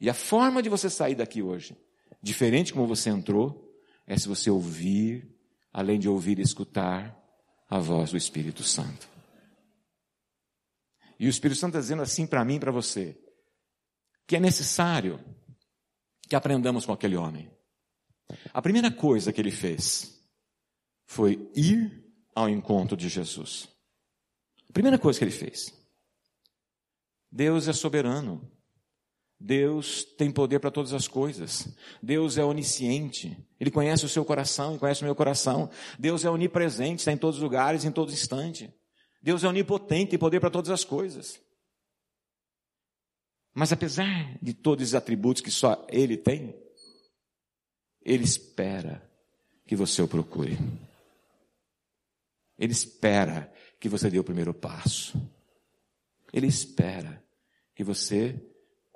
E 0.00 0.10
a 0.10 0.12
forma 0.12 0.60
de 0.60 0.68
você 0.68 0.90
sair 0.90 1.14
daqui 1.14 1.40
hoje, 1.40 1.80
diferente 2.20 2.72
como 2.72 2.84
você 2.84 3.10
entrou, 3.10 3.72
é 4.04 4.18
se 4.18 4.26
você 4.26 4.50
ouvir, 4.50 5.32
além 5.72 6.00
de 6.00 6.08
ouvir 6.08 6.40
e 6.40 6.42
escutar, 6.42 7.16
a 7.68 7.78
voz 7.78 8.10
do 8.10 8.16
Espírito 8.16 8.64
Santo. 8.64 9.08
E 11.16 11.28
o 11.28 11.30
Espírito 11.30 11.60
Santo 11.60 11.74
está 11.74 11.80
dizendo 11.80 12.02
assim 12.02 12.26
para 12.26 12.44
mim 12.44 12.56
e 12.56 12.60
para 12.60 12.72
você, 12.72 13.16
que 14.26 14.34
é 14.34 14.40
necessário 14.40 15.24
que 16.28 16.34
aprendamos 16.34 16.84
com 16.84 16.92
aquele 16.92 17.14
homem. 17.14 17.48
A 18.52 18.60
primeira 18.60 18.90
coisa 18.90 19.32
que 19.32 19.40
ele 19.40 19.52
fez 19.52 20.20
foi 21.06 21.48
ir 21.54 22.04
ao 22.34 22.48
encontro 22.48 22.96
de 22.96 23.08
Jesus. 23.08 23.72
Primeira 24.74 24.98
coisa 24.98 25.18
que 25.18 25.24
ele 25.24 25.30
fez. 25.30 25.72
Deus 27.30 27.68
é 27.68 27.72
soberano. 27.72 28.50
Deus 29.38 30.02
tem 30.18 30.32
poder 30.32 30.58
para 30.58 30.70
todas 30.70 30.92
as 30.92 31.06
coisas. 31.06 31.68
Deus 32.02 32.36
é 32.38 32.44
onisciente. 32.44 33.36
Ele 33.60 33.70
conhece 33.70 34.04
o 34.04 34.08
seu 34.08 34.24
coração 34.24 34.74
e 34.74 34.78
conhece 34.78 35.02
o 35.02 35.04
meu 35.04 35.14
coração. 35.14 35.70
Deus 35.96 36.24
é 36.24 36.30
onipresente, 36.30 37.00
está 37.00 37.12
em 37.12 37.16
todos 37.16 37.36
os 37.36 37.42
lugares, 37.42 37.84
em 37.84 37.92
todo 37.92 38.12
instante. 38.12 38.74
Deus 39.22 39.44
é 39.44 39.48
onipotente, 39.48 40.10
tem 40.10 40.18
poder 40.18 40.40
para 40.40 40.50
todas 40.50 40.70
as 40.70 40.84
coisas. 40.84 41.40
Mas 43.54 43.72
apesar 43.72 44.36
de 44.42 44.52
todos 44.52 44.88
os 44.88 44.94
atributos 44.94 45.40
que 45.40 45.52
só 45.52 45.86
Ele 45.88 46.16
tem, 46.16 46.52
Ele 48.04 48.24
espera 48.24 49.08
que 49.64 49.76
você 49.76 50.02
o 50.02 50.08
procure. 50.08 50.58
Ele 52.58 52.72
espera 52.72 53.53
que 53.84 53.88
você 53.90 54.08
dê 54.08 54.18
o 54.18 54.24
primeiro 54.24 54.54
passo. 54.54 55.12
Ele 56.32 56.46
espera 56.46 57.22
que 57.74 57.84
você 57.84 58.42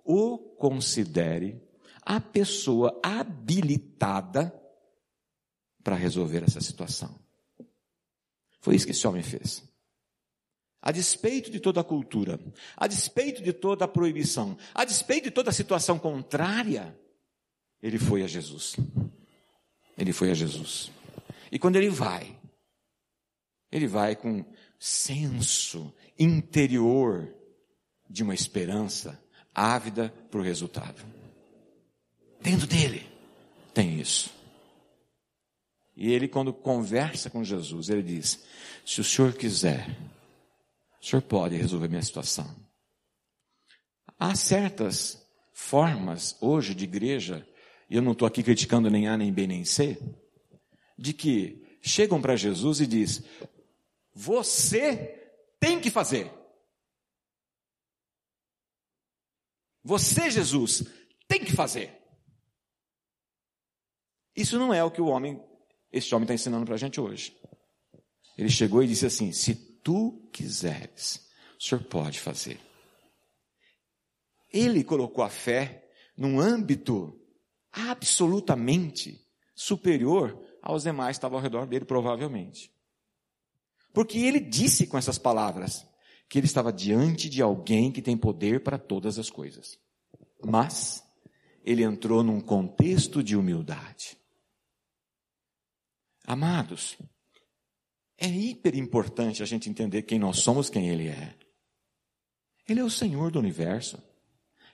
o 0.02 0.38
considere 0.38 1.62
a 2.00 2.18
pessoa 2.18 2.98
habilitada 3.02 4.50
para 5.84 5.94
resolver 5.94 6.42
essa 6.42 6.62
situação. 6.62 7.20
Foi 8.62 8.76
isso 8.76 8.86
que 8.86 8.92
esse 8.92 9.06
homem 9.06 9.22
fez. 9.22 9.62
A 10.80 10.90
despeito 10.90 11.50
de 11.50 11.60
toda 11.60 11.82
a 11.82 11.84
cultura, 11.84 12.40
a 12.74 12.86
despeito 12.86 13.42
de 13.42 13.52
toda 13.52 13.84
a 13.84 13.88
proibição, 13.88 14.56
a 14.74 14.86
despeito 14.86 15.24
de 15.24 15.32
toda 15.32 15.50
a 15.50 15.52
situação 15.52 15.98
contrária, 15.98 16.98
ele 17.82 17.98
foi 17.98 18.22
a 18.22 18.26
Jesus. 18.26 18.74
Ele 19.98 20.14
foi 20.14 20.30
a 20.30 20.34
Jesus. 20.34 20.90
E 21.52 21.58
quando 21.58 21.76
ele 21.76 21.90
vai, 21.90 22.38
ele 23.70 23.86
vai 23.86 24.16
com 24.16 24.44
senso 24.78 25.92
interior 26.18 27.34
de 28.08 28.22
uma 28.22 28.34
esperança 28.34 29.22
ávida 29.54 30.12
para 30.30 30.40
o 30.40 30.42
resultado. 30.42 31.04
Dentro 32.40 32.66
dele 32.66 33.06
tem 33.74 34.00
isso. 34.00 34.30
E 35.96 36.12
ele, 36.12 36.28
quando 36.28 36.52
conversa 36.52 37.28
com 37.28 37.42
Jesus, 37.42 37.88
ele 37.88 38.02
diz: 38.02 38.44
Se 38.86 39.00
o 39.00 39.04
senhor 39.04 39.32
quiser, 39.32 39.90
o 41.00 41.04
senhor 41.04 41.22
pode 41.22 41.56
resolver 41.56 41.88
minha 41.88 42.02
situação. 42.02 42.48
Há 44.16 44.34
certas 44.36 45.20
formas 45.52 46.36
hoje 46.40 46.72
de 46.72 46.84
igreja, 46.84 47.46
e 47.90 47.96
eu 47.96 48.02
não 48.02 48.12
estou 48.12 48.26
aqui 48.28 48.44
criticando 48.44 48.88
nem 48.88 49.08
A, 49.08 49.16
nem 49.16 49.32
B, 49.32 49.46
nem 49.48 49.64
C, 49.64 49.98
de 50.96 51.12
que 51.12 51.66
chegam 51.82 52.20
para 52.20 52.36
Jesus 52.36 52.80
e 52.80 52.86
diz: 52.86 53.24
Você 54.20 55.32
tem 55.60 55.80
que 55.80 55.92
fazer. 55.92 56.28
Você, 59.84 60.28
Jesus, 60.28 60.82
tem 61.28 61.44
que 61.44 61.52
fazer. 61.52 61.96
Isso 64.34 64.58
não 64.58 64.74
é 64.74 64.82
o 64.82 64.90
que 64.90 65.00
o 65.00 65.06
homem, 65.06 65.40
este 65.92 66.12
homem 66.16 66.24
está 66.24 66.34
ensinando 66.34 66.66
para 66.66 66.74
a 66.74 66.78
gente 66.78 67.00
hoje. 67.00 67.40
Ele 68.36 68.50
chegou 68.50 68.82
e 68.82 68.88
disse 68.88 69.06
assim: 69.06 69.30
se 69.30 69.54
tu 69.54 70.28
quiseres, 70.32 71.30
o 71.56 71.62
senhor 71.62 71.84
pode 71.84 72.18
fazer. 72.18 72.60
Ele 74.52 74.82
colocou 74.82 75.22
a 75.22 75.30
fé 75.30 75.88
num 76.16 76.40
âmbito 76.40 77.24
absolutamente 77.70 79.24
superior 79.54 80.44
aos 80.60 80.82
demais 80.82 81.16
que 81.16 81.18
estavam 81.18 81.38
ao 81.38 81.42
redor 81.42 81.66
dele, 81.68 81.84
provavelmente. 81.84 82.76
Porque 83.98 84.16
ele 84.20 84.38
disse 84.38 84.86
com 84.86 84.96
essas 84.96 85.18
palavras: 85.18 85.84
que 86.28 86.38
ele 86.38 86.46
estava 86.46 86.72
diante 86.72 87.28
de 87.28 87.42
alguém 87.42 87.90
que 87.90 88.00
tem 88.00 88.16
poder 88.16 88.62
para 88.62 88.78
todas 88.78 89.18
as 89.18 89.28
coisas. 89.28 89.76
Mas 90.40 91.02
ele 91.64 91.82
entrou 91.82 92.22
num 92.22 92.40
contexto 92.40 93.24
de 93.24 93.34
humildade. 93.34 94.16
Amados, 96.24 96.96
é 98.16 98.28
hiper 98.28 98.76
importante 98.76 99.42
a 99.42 99.46
gente 99.46 99.68
entender 99.68 100.02
quem 100.02 100.20
nós 100.20 100.38
somos, 100.38 100.70
quem 100.70 100.88
ele 100.88 101.08
é. 101.08 101.36
Ele 102.68 102.78
é 102.78 102.84
o 102.84 102.90
Senhor 102.90 103.32
do 103.32 103.40
universo. 103.40 104.00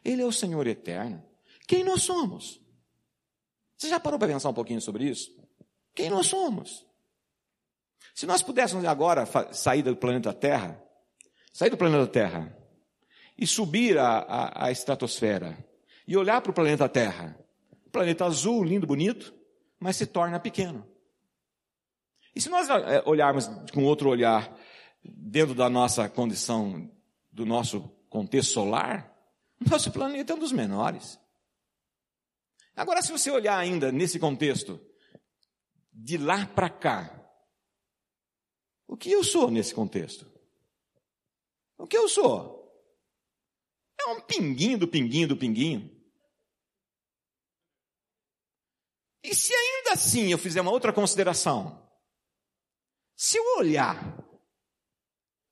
Ele 0.04 0.20
é 0.20 0.26
o 0.26 0.32
Senhor 0.32 0.66
eterno. 0.66 1.24
Quem 1.66 1.82
nós 1.82 2.02
somos? 2.02 2.60
Você 3.78 3.88
já 3.88 3.98
parou 3.98 4.18
para 4.18 4.28
pensar 4.28 4.50
um 4.50 4.54
pouquinho 4.54 4.82
sobre 4.82 5.08
isso? 5.08 5.34
Quem 5.94 6.10
nós 6.10 6.26
somos? 6.26 6.84
Se 8.14 8.27
nós 8.27 8.42
pudéssemos 8.42 8.85
agora 8.85 9.27
sair 9.53 9.83
do 9.83 9.94
planeta 9.96 10.33
Terra 10.33 10.81
sair 11.55 11.70
do 11.70 11.77
planeta 11.77 12.07
Terra 12.09 12.59
e 13.38 13.46
subir 13.46 13.96
a, 13.96 14.18
a, 14.18 14.66
a 14.66 14.70
estratosfera 14.72 15.57
e 16.07 16.16
olhar 16.16 16.40
para 16.42 16.50
o 16.50 16.55
planeta 16.55 16.88
Terra, 16.88 17.38
planeta 17.92 18.27
azul, 18.27 18.64
lindo, 18.64 18.88
bonito, 18.88 19.33
mas 19.79 19.96
se 19.96 20.05
torna 20.05 20.40
pequeno. 20.40 20.85
E 22.35 22.40
se 22.40 22.48
nós 22.48 22.68
eh, 22.68 23.03
olharmos 23.07 23.48
com 23.72 23.85
outro 23.85 24.09
olhar 24.09 24.53
dentro 25.05 25.55
da 25.55 25.70
nossa 25.70 26.09
condição, 26.09 26.90
do 27.31 27.46
nosso 27.46 27.88
contexto 28.11 28.53
solar, 28.53 29.16
nosso 29.61 29.92
planeta 29.92 30.33
é 30.33 30.37
um 30.37 30.40
dos 30.40 30.50
menores. 30.50 31.20
Agora, 32.77 33.00
se 33.00 33.12
você 33.12 33.31
olhar 33.31 33.57
ainda 33.57 33.92
nesse 33.92 34.18
contexto, 34.18 34.81
de 35.92 36.18
lá 36.18 36.44
para 36.46 36.68
cá, 36.68 37.23
o 38.87 38.97
que 38.97 39.11
eu 39.11 39.25
sou 39.25 39.51
nesse 39.51 39.75
contexto? 39.75 40.31
O 41.79 41.87
que 41.87 41.97
eu 41.97 42.09
sou? 42.09 42.64
É 44.01 44.07
um 44.07 44.20
pinguinho 44.20 44.79
do 44.79 44.88
pinguinho 44.88 45.29
do 45.29 45.37
pinguinho. 45.37 45.90
E 49.23 49.35
se 49.35 49.55
ainda 49.55 49.92
assim 49.92 50.31
eu 50.31 50.38
fizer 50.38 50.61
uma 50.61 50.70
outra 50.70 50.92
consideração, 50.92 51.83
se 53.16 53.38
eu 53.38 53.57
olhar 53.57 54.23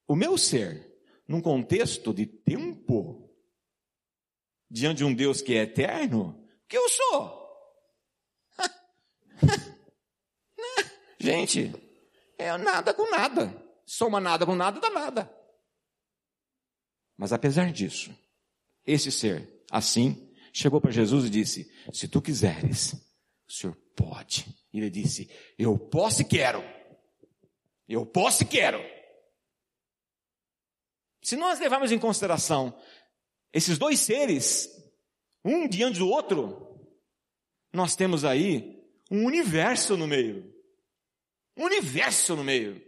o 0.07 0.15
meu 0.15 0.37
ser 0.37 0.93
num 1.27 1.41
contexto 1.41 2.13
de 2.13 2.27
tempo, 2.27 3.31
diante 4.71 4.99
de 4.99 5.05
um 5.05 5.15
Deus 5.15 5.41
que 5.41 5.55
é 5.55 5.63
eterno, 5.63 6.39
o 6.65 6.69
que 6.69 6.77
eu 6.77 6.89
sou? 6.89 7.43
Gente, 11.19 11.73
é 12.43 12.57
nada 12.59 12.93
com 12.93 13.11
nada. 13.11 13.55
Soma 13.85 14.21
nada 14.21 14.47
com 14.47 14.55
nada 14.55 14.81
dá 14.81 14.91
nada. 14.91 15.43
Mas 17.17 17.33
apesar 17.33 17.73
disso, 17.73 18.17
esse 18.87 19.13
ser, 19.13 19.65
assim, 19.71 20.33
chegou 20.53 20.81
para 20.81 20.91
Jesus 20.91 21.27
e 21.27 21.31
disse: 21.31 21.73
Se 21.93 22.09
tu 22.09 22.21
quiseres, 22.21 22.95
o 23.49 23.53
Senhor 23.53 23.77
pode. 23.97 24.47
E 24.73 24.79
ele 24.79 24.91
disse: 24.91 25.31
Eu 25.59 25.79
posso 25.79 26.23
e 26.23 26.25
quero. 26.25 26.63
Eu 27.89 28.07
posso 28.07 28.43
e 28.43 28.47
quero. 28.47 28.81
Se 31.23 31.37
nós 31.37 31.61
levarmos 31.61 31.93
em 31.93 31.99
consideração 31.99 32.77
esses 33.53 33.79
dois 33.79 34.01
seres, 34.01 34.69
um 35.45 35.69
diante 35.69 35.99
do 35.99 36.09
outro, 36.09 36.81
nós 37.73 37.95
temos 37.95 38.25
aí 38.25 38.83
um 39.11 39.25
universo 39.25 39.97
no 39.97 40.07
meio. 40.07 40.53
Universo 41.65 42.37
no 42.37 42.45
meio. 42.45 42.83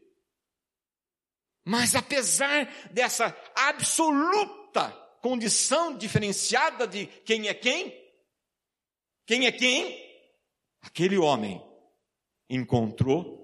Mas 1.64 1.94
apesar 1.94 2.66
dessa 2.90 3.34
absoluta 3.54 4.90
condição 5.22 5.96
diferenciada 5.96 6.86
de 6.86 7.06
quem 7.06 7.48
é 7.48 7.54
quem, 7.54 7.92
quem 9.26 9.46
é 9.46 9.52
quem, 9.52 9.98
aquele 10.82 11.16
homem 11.16 11.62
encontrou 12.50 13.42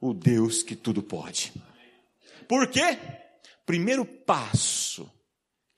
o 0.00 0.12
Deus 0.12 0.62
que 0.62 0.74
tudo 0.74 1.02
pode. 1.02 1.52
Por 2.48 2.68
quê? 2.68 2.98
Primeiro 3.64 4.04
passo 4.04 5.10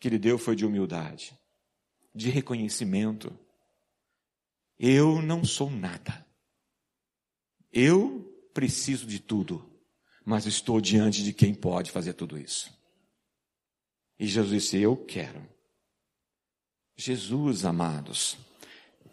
que 0.01 0.09
ele 0.09 0.18
deu 0.18 0.38
foi 0.38 0.57
de 0.57 0.64
humildade, 0.64 1.38
de 2.14 2.31
reconhecimento. 2.31 3.38
Eu 4.79 5.20
não 5.20 5.44
sou 5.44 5.70
nada. 5.70 6.27
Eu 7.70 8.26
preciso 8.57 9.07
de 9.07 9.21
tudo 9.21 9.77
mas 10.27 10.45
estou 10.45 10.81
diante 10.81 11.23
de 11.23 11.33
quem 11.33 11.55
pode 11.55 11.92
fazer 11.92 12.14
tudo 12.14 12.37
isso. 12.37 12.77
E 14.19 14.27
Jesus 14.27 14.64
disse: 14.64 14.77
Eu 14.77 14.97
quero. 14.97 15.49
Jesus, 16.97 17.64
amados, 17.64 18.37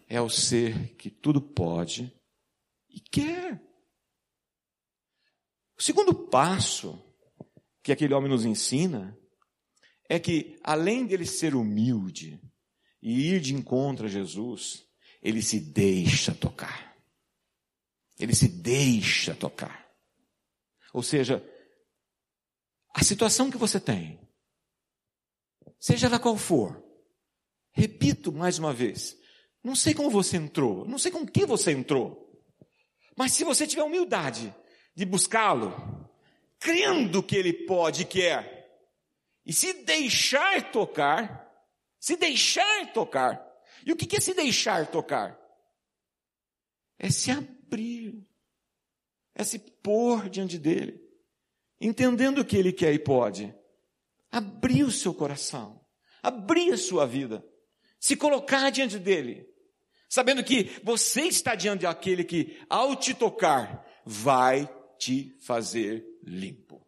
é 0.08 0.20
o 0.20 0.28
ser 0.28 0.96
que 0.96 1.10
tudo 1.10 1.40
pode 1.40 2.12
e 2.88 2.98
quer. 2.98 3.62
O 5.78 5.82
segundo 5.82 6.12
passo 6.12 7.00
que 7.80 7.92
aquele 7.92 8.14
homem 8.14 8.30
nos 8.30 8.44
ensina 8.44 9.16
é 10.08 10.18
que, 10.18 10.58
além 10.64 11.06
dele 11.06 11.26
ser 11.26 11.54
humilde 11.54 12.40
e 13.00 13.34
ir 13.34 13.40
de 13.40 13.54
encontro 13.54 14.06
a 14.06 14.10
Jesus, 14.10 14.84
ele 15.22 15.42
se 15.42 15.60
deixa 15.60 16.34
tocar. 16.34 16.93
Ele 18.18 18.34
se 18.34 18.48
deixa 18.48 19.34
tocar. 19.34 19.88
Ou 20.92 21.02
seja, 21.02 21.44
a 22.94 23.02
situação 23.02 23.50
que 23.50 23.56
você 23.56 23.80
tem, 23.80 24.20
seja 25.78 26.06
ela 26.06 26.20
qual 26.20 26.36
for, 26.36 26.84
Repito 27.74 28.32
mais 28.32 28.58
uma 28.58 28.72
vez. 28.72 29.18
Não 29.62 29.74
sei 29.74 29.92
como 29.94 30.08
você 30.08 30.36
entrou, 30.36 30.86
não 30.86 30.96
sei 30.96 31.10
com 31.10 31.26
que 31.26 31.44
você 31.44 31.72
entrou. 31.72 32.22
Mas 33.16 33.32
se 33.32 33.42
você 33.42 33.66
tiver 33.66 33.82
humildade 33.82 34.54
de 34.94 35.04
buscá-lo, 35.04 35.74
crendo 36.60 37.22
que 37.22 37.34
ele 37.34 37.52
pode 37.66 38.02
e 38.02 38.04
quer, 38.04 38.54
e 39.44 39.52
se 39.52 39.72
deixar 39.84 40.70
tocar, 40.70 41.50
se 41.98 42.16
deixar 42.16 42.92
tocar. 42.92 43.44
E 43.84 43.92
o 43.92 43.96
que 43.96 44.16
é 44.16 44.20
se 44.20 44.34
deixar 44.34 44.86
tocar? 44.86 45.38
É 46.96 47.10
se 47.10 47.32
abrir, 47.32 47.53
é 49.34 49.42
se 49.42 49.58
pôr 49.58 50.28
diante 50.28 50.58
dele, 50.58 51.00
entendendo 51.80 52.44
que 52.44 52.56
ele 52.56 52.72
quer 52.72 52.92
e 52.94 52.98
pode. 52.98 53.54
Abrir 54.30 54.84
o 54.84 54.90
seu 54.90 55.14
coração, 55.14 55.80
abrir 56.22 56.72
a 56.72 56.76
sua 56.76 57.06
vida, 57.06 57.44
se 58.00 58.16
colocar 58.16 58.70
diante 58.70 58.98
dele, 58.98 59.46
sabendo 60.08 60.42
que 60.44 60.70
você 60.82 61.22
está 61.22 61.54
diante 61.54 61.82
daquele 61.82 62.24
que, 62.24 62.58
ao 62.68 62.96
te 62.96 63.14
tocar, 63.14 63.84
vai 64.04 64.68
te 64.98 65.36
fazer 65.40 66.04
limpo. 66.22 66.84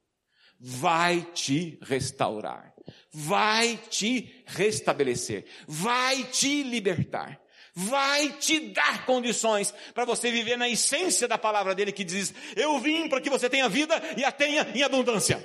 Vai 0.59 1.23
te 1.33 1.79
restaurar. 1.83 2.75
Vai 3.13 3.77
te 3.91 4.43
restabelecer. 4.47 5.45
Vai 5.67 6.25
te 6.25 6.63
libertar. 6.63 7.41
Vai 7.79 8.31
te 8.39 8.59
dar 8.71 9.05
condições 9.05 9.73
para 9.93 10.07
você 10.07 10.31
viver 10.31 10.57
na 10.57 10.67
essência 10.67 11.29
da 11.29 11.37
palavra 11.37 11.75
dele 11.75 11.93
que 11.93 12.05
diz: 12.05 12.33
Eu 12.57 12.79
vim 12.79 13.07
para 13.09 13.21
que 13.21 13.29
você 13.29 13.51
tenha 13.51 13.69
vida 13.69 13.95
e 14.17 14.25
a 14.25 14.33
tenha 14.33 14.63
em 14.75 14.83
abundância. 14.83 15.39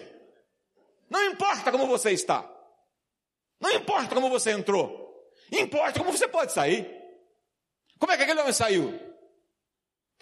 Não 1.09 1.25
importa 1.25 1.71
como 1.71 1.85
você 1.85 2.11
está. 2.11 2.49
Não 3.59 3.69
importa 3.71 4.15
como 4.15 4.29
você 4.29 4.51
entrou. 4.51 5.29
Importa 5.51 5.99
como 5.99 6.11
você 6.11 6.27
pode 6.27 6.53
sair. 6.53 6.89
Como 7.99 8.11
é 8.11 8.17
que 8.17 8.23
aquele 8.23 8.39
homem 8.39 8.53
saiu? 8.53 8.97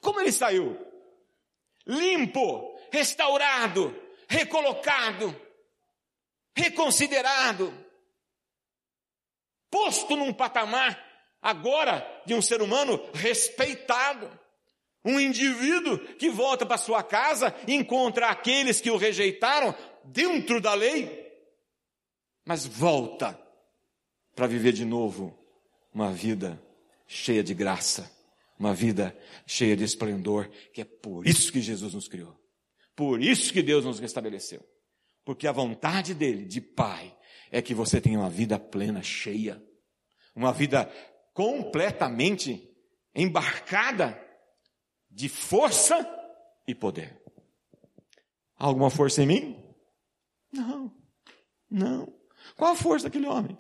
Como 0.02 0.20
ele 0.20 0.32
saiu? 0.32 0.90
limpo, 1.90 2.80
restaurado, 2.92 3.96
recolocado, 4.28 5.36
reconsiderado, 6.56 7.74
posto 9.72 10.16
num 10.16 10.32
patamar 10.32 11.09
agora 11.42 12.06
de 12.26 12.34
um 12.34 12.42
ser 12.42 12.62
humano 12.62 13.00
respeitado. 13.14 14.30
Um 15.04 15.20
indivíduo 15.20 15.98
que 16.16 16.30
volta 16.30 16.66
para 16.66 16.78
sua 16.78 17.02
casa 17.02 17.56
e 17.68 17.74
encontra 17.74 18.28
aqueles 18.28 18.82
que 18.82 18.92
o 18.92 18.98
rejeitaram 18.98 19.74
dentro 20.04 20.60
da 20.60 20.74
lei, 20.74 21.32
mas 22.46 22.66
volta 22.66 23.40
para 24.36 24.48
viver 24.48 24.74
de 24.74 24.84
novo 24.84 25.38
uma 25.94 26.12
vida 26.12 26.62
cheia 27.08 27.44
de 27.44 27.54
graça 27.54 28.20
uma 28.60 28.74
vida 28.74 29.18
cheia 29.48 29.76
de 29.76 29.86
esplendor, 29.86 30.50
que 30.74 30.82
é 30.82 30.86
por 30.86 31.26
isso 31.26 31.52
que 31.52 31.62
Jesus 31.62 31.94
nos 31.94 32.10
criou. 32.10 32.38
Por 32.94 33.24
isso 33.24 33.54
que 33.54 33.64
Deus 33.64 33.86
nos 33.86 34.00
restabeleceu. 34.00 34.62
Porque 35.24 35.48
a 35.48 35.54
vontade 35.54 36.14
dele, 36.14 36.44
de 36.44 36.60
Pai, 36.60 37.16
é 37.50 37.62
que 37.62 37.74
você 37.74 38.02
tenha 38.02 38.20
uma 38.20 38.30
vida 38.30 38.60
plena, 38.60 39.02
cheia. 39.02 39.64
Uma 40.36 40.52
vida 40.52 40.92
completamente 41.40 42.70
embarcada 43.16 44.22
de 45.10 45.30
força 45.30 45.96
e 46.68 46.76
poder. 46.76 47.24
Alguma 48.58 48.90
força 48.90 49.24
em 49.24 49.26
mim? 49.26 49.76
Não. 50.52 50.94
Não. 51.72 52.14
Qual 52.58 52.74
a 52.74 52.76
força 52.76 53.06
daquele 53.06 53.26
homem? 53.26 53.58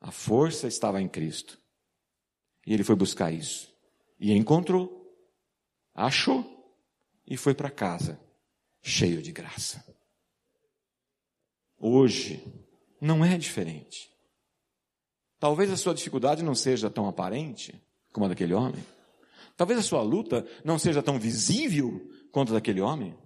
A 0.00 0.10
força 0.10 0.66
estava 0.66 0.98
em 0.98 1.06
Cristo. 1.10 1.60
E 2.66 2.72
ele 2.72 2.82
foi 2.82 2.96
buscar 2.96 3.30
isso. 3.30 3.70
E 4.18 4.32
encontrou. 4.32 5.14
Achou. 5.94 6.74
E 7.26 7.36
foi 7.36 7.54
para 7.54 7.70
casa. 7.70 8.18
Cheio 8.80 9.20
de 9.20 9.30
graça. 9.30 9.84
Hoje, 11.76 12.42
não 12.98 13.22
é 13.22 13.36
diferente. 13.36 14.15
Talvez 15.46 15.70
a 15.70 15.76
sua 15.76 15.94
dificuldade 15.94 16.42
não 16.42 16.56
seja 16.56 16.90
tão 16.90 17.06
aparente 17.06 17.80
como 18.12 18.26
a 18.26 18.28
daquele 18.28 18.52
homem. 18.52 18.84
Talvez 19.56 19.78
a 19.78 19.82
sua 19.82 20.02
luta 20.02 20.44
não 20.64 20.76
seja 20.76 21.00
tão 21.00 21.20
visível 21.20 22.04
quanto 22.32 22.50
a 22.50 22.54
daquele 22.54 22.80
homem. 22.80 23.16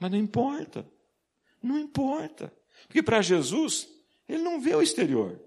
Mas 0.00 0.10
não 0.10 0.16
importa. 0.16 0.90
Não 1.62 1.78
importa. 1.78 2.50
Porque 2.86 3.02
para 3.02 3.20
Jesus, 3.20 3.86
ele 4.26 4.42
não 4.42 4.58
vê 4.58 4.74
o 4.74 4.80
exterior. 4.80 5.38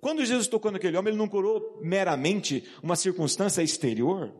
Quando 0.00 0.24
Jesus 0.24 0.46
tocou 0.46 0.70
naquele 0.70 0.96
homem, 0.96 1.10
ele 1.10 1.18
não 1.18 1.28
curou 1.28 1.78
meramente 1.82 2.66
uma 2.82 2.96
circunstância 2.96 3.60
exterior, 3.60 4.34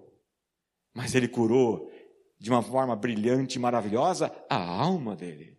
mas 0.95 1.15
ele 1.15 1.29
curou 1.29 1.93
de 2.39 2.49
uma 2.49 2.63
forma 2.63 2.97
brilhante 2.97 3.59
e 3.59 3.61
maravilhosa 3.61 4.33
a 4.49 4.57
alma 4.57 5.15
dele. 5.15 5.59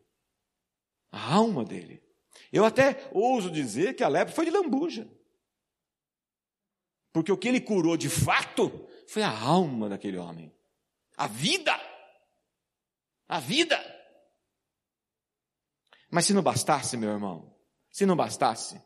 A 1.12 1.36
alma 1.36 1.64
dele. 1.64 2.09
Eu 2.52 2.66
até 2.66 3.10
ouso 3.12 3.52
dizer 3.52 3.96
que 3.96 4.04
a 4.04 4.08
lepra 4.08 4.34
foi 4.34 4.46
de 4.46 4.52
lambuja. 4.52 5.08
Porque 7.12 7.32
o 7.32 7.38
que 7.38 7.48
ele 7.48 7.62
curou 7.62 7.98
de 7.98 8.10
fato 8.10 8.88
foi 9.08 9.24
a 9.24 9.32
alma 9.32 9.90
daquele 9.90 10.18
homem. 10.18 10.54
A 11.18 11.28
vida. 11.28 11.74
A 13.28 13.40
vida. 13.40 13.78
Mas 16.10 16.26
se 16.26 16.34
não 16.34 16.42
bastasse, 16.42 16.98
meu 16.98 17.10
irmão, 17.10 17.56
se 17.92 18.06
não 18.06 18.16
bastasse, 18.16 18.82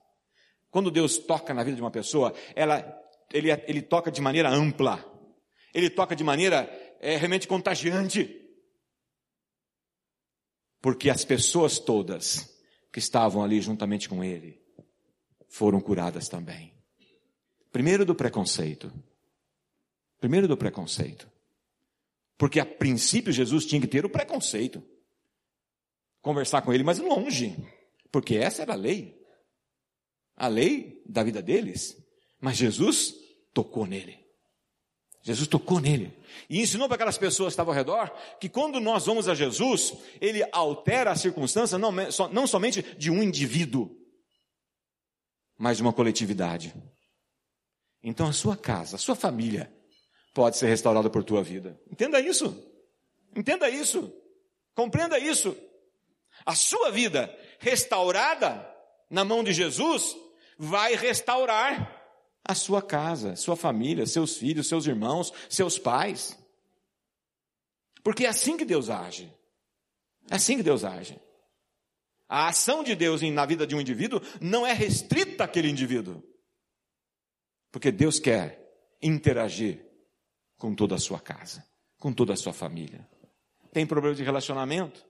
quando 0.70 0.92
Deus 0.92 1.18
toca 1.18 1.54
na 1.54 1.64
vida 1.64 1.76
de 1.76 1.82
uma 1.82 1.92
pessoa, 1.92 2.34
ela, 2.56 2.84
ele, 3.32 3.52
ele 3.52 3.82
toca 3.82 4.12
de 4.12 4.20
maneira 4.20 4.50
ampla. 4.50 5.10
Ele 5.74 5.90
toca 5.90 6.16
de 6.16 6.24
maneira 6.24 6.70
é, 7.00 7.16
realmente 7.16 7.48
contagiante. 7.48 8.40
Porque 10.82 11.10
as 11.10 11.24
pessoas 11.24 11.80
todas 11.80 12.53
que 12.94 13.00
estavam 13.00 13.44
ali 13.44 13.60
juntamente 13.60 14.08
com 14.08 14.24
ele 14.24 14.62
foram 15.50 15.82
curadas 15.82 16.30
também. 16.30 16.74
Primeiro 17.72 18.06
do 18.06 18.16
preconceito. 18.16 18.94
Primeiro 20.22 20.48
do 20.48 20.56
preconceito. 20.56 21.30
Porque 22.38 22.60
a 22.60 22.66
princípio 22.66 23.34
Jesus 23.34 23.66
tinha 23.66 23.82
que 23.82 23.88
ter 23.88 24.06
o 24.06 24.10
preconceito. 24.10 24.82
Conversar 26.22 26.62
com 26.62 26.72
ele, 26.72 26.84
mas 26.84 27.00
longe. 27.00 27.58
Porque 28.10 28.38
essa 28.38 28.62
era 28.62 28.72
a 28.72 28.78
lei 28.78 29.22
a 30.36 30.48
lei 30.48 31.02
da 31.06 31.24
vida 31.24 31.42
deles, 31.42 31.98
mas 32.40 32.58
Jesus 32.58 33.16
tocou 33.54 33.86
nele. 33.86 34.23
Jesus 35.24 35.48
tocou 35.48 35.80
nele. 35.80 36.14
E 36.50 36.62
ensinou 36.62 36.88
para 36.88 36.96
aquelas 36.96 37.18
pessoas 37.18 37.48
que 37.48 37.54
estavam 37.54 37.74
ao 37.74 37.78
redor 37.78 38.10
que 38.40 38.50
quando 38.50 38.80
nós 38.80 39.06
vamos 39.06 39.30
a 39.30 39.34
Jesus, 39.34 39.94
ele 40.20 40.46
altera 40.52 41.12
a 41.12 41.16
circunstância 41.16 41.78
não, 41.78 41.92
não 42.32 42.46
somente 42.46 42.82
de 42.98 43.10
um 43.10 43.24
indivíduo, 43.24 43.90
mas 45.58 45.78
de 45.78 45.84
uma 45.84 45.94
coletividade. 45.94 46.76
Então 48.04 48.28
a 48.28 48.34
sua 48.34 48.58
casa, 48.58 48.98
a 48.98 49.00
sua 49.00 49.16
família 49.16 49.74
pode 50.34 50.58
ser 50.58 50.68
restaurada 50.68 51.10
por 51.10 51.24
tua 51.24 51.42
vida. 51.42 51.80
Entenda 51.90 52.20
isso. 52.20 52.70
Entenda 53.34 53.70
isso. 53.70 54.14
Compreenda 54.76 55.18
isso. 55.18 55.56
A 56.46 56.54
sua 56.54 56.92
vida 56.92 57.34
restaurada 57.60 58.70
na 59.10 59.24
mão 59.24 59.42
de 59.42 59.54
Jesus 59.54 60.18
vai 60.58 60.96
restaurar 60.96 61.93
a 62.46 62.54
sua 62.54 62.82
casa, 62.82 63.36
sua 63.36 63.56
família, 63.56 64.06
seus 64.06 64.38
filhos, 64.38 64.68
seus 64.68 64.86
irmãos, 64.86 65.32
seus 65.50 65.80
pais. 65.80 66.38
Porque 68.04 68.26
é 68.26 68.30
assim 68.30 68.58
que 68.58 68.66
Deus 68.66 68.90
age. 68.90 69.34
É 70.30 70.36
assim 70.36 70.58
que 70.58 70.64
Deus 70.64 70.84
age. 70.84 71.20
A 72.28 72.48
ação 72.48 72.84
de 72.84 72.96
Deus 72.96 73.22
na 73.22 73.46
vida 73.46 73.66
de 73.66 73.76
um 73.76 73.82
indivíduo 73.82 74.22
não 74.42 74.66
é 74.66 74.74
restrita 74.74 75.44
àquele 75.44 75.70
indivíduo. 75.70 76.22
Porque 77.72 77.92
Deus 77.92 78.20
quer 78.20 78.60
interagir 79.02 79.86
com 80.58 80.76
toda 80.76 80.96
a 80.96 81.00
sua 81.00 81.20
casa, 81.20 81.66
com 81.98 82.14
toda 82.14 82.34
a 82.34 82.38
sua 82.38 82.54
família. 82.54 83.08
Tem 83.72 83.86
problema 83.86 84.16
de 84.16 84.24
relacionamento? 84.24 85.06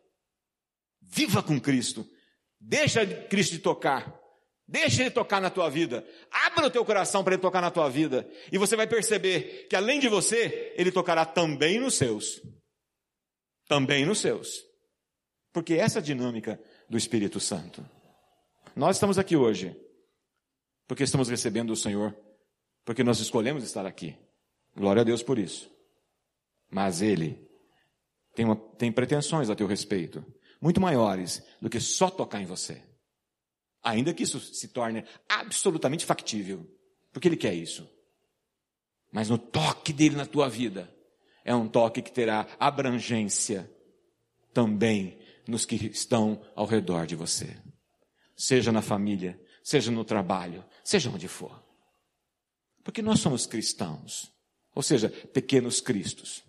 Viva 1.01 1.43
com 1.43 1.60
Cristo. 1.60 2.10
Deixa 2.60 3.05
Cristo 3.28 3.58
te 3.58 3.60
tocar. 3.60 4.22
Deixa 4.68 5.01
ele 5.01 5.11
tocar 5.11 5.41
na 5.41 5.49
tua 5.49 5.70
vida. 5.70 6.07
Abra 6.32 6.68
o 6.68 6.72
teu 6.72 6.86
coração 6.86 7.24
para 7.24 7.34
ele 7.34 7.41
tocar 7.41 7.61
na 7.61 7.70
tua 7.70 7.89
vida. 7.89 8.30
E 8.51 8.57
você 8.57 8.76
vai 8.76 8.88
perceber 8.88 9.68
que 9.70 9.76
além 9.76 9.99
de 9.99 10.07
você, 10.07 10.74
ele 10.78 10.91
tocará 10.91 11.26
também 11.26 11.80
nos 11.80 11.95
seus. 11.95 12.41
Também 13.68 14.05
nos 14.05 14.20
seus. 14.20 14.64
Porque 15.51 15.76
essa 15.76 15.99
é 15.99 16.01
a 16.01 16.03
dinâmica 16.03 16.59
do 16.89 16.97
Espírito 16.97 17.39
Santo. 17.39 17.86
Nós 18.76 18.95
estamos 18.95 19.20
aqui 19.20 19.36
hoje 19.36 19.76
porque 20.88 21.03
estamos 21.03 21.30
recebendo 21.30 21.72
o 21.72 21.76
Senhor, 21.76 22.16
porque 22.86 23.03
nós 23.03 23.20
escolhemos 23.20 23.64
estar 23.64 23.86
aqui. 23.86 24.18
Glória 24.76 25.01
a 25.01 25.05
Deus 25.05 25.22
por 25.24 25.38
isso. 25.38 25.70
Mas 26.70 27.01
Ele 27.01 27.47
tem, 28.36 28.45
uma, 28.45 28.55
tem 28.55 28.91
pretensões 28.91 29.49
a 29.49 29.55
teu 29.55 29.68
respeito, 29.68 30.26
muito 30.61 30.82
maiores 30.82 31.43
do 31.61 31.70
que 31.70 31.80
só 31.80 32.09
tocar 32.09 32.41
em 32.41 32.45
você 32.45 32.93
Ainda 33.84 34.14
que 34.14 34.24
isso 34.24 34.40
se 34.40 34.70
torne 34.70 35.04
absolutamente 35.28 36.06
factível. 36.06 36.66
Porque 37.12 37.28
Ele 37.28 37.36
quer 37.36 37.54
isso. 37.54 37.88
Mas 39.12 39.30
no 39.30 39.38
toque 39.38 39.92
dele 39.92 40.16
na 40.16 40.26
tua 40.26 40.50
vida, 40.50 40.90
é 41.44 41.54
um 41.54 41.68
toque 41.68 42.02
que 42.02 42.12
terá 42.12 42.48
abrangência 42.58 43.70
também 44.54 45.20
nos 45.46 45.66
que 45.66 45.76
estão 45.88 46.42
ao 46.56 46.66
redor 46.66 47.06
de 47.06 47.16
você. 47.16 47.58
Seja 48.36 48.72
na 48.72 48.82
família, 48.82 49.40
seja 49.62 49.92
no 49.92 50.06
trabalho, 50.06 50.64
seja 50.84 51.10
onde 51.10 51.28
for. 51.28 51.62
Porque 52.84 53.02
nós 53.02 53.20
somos 53.20 53.46
cristãos, 53.46 54.32
ou 54.74 54.82
seja, 54.82 55.10
pequenos 55.10 55.82
cristos. 55.82 56.42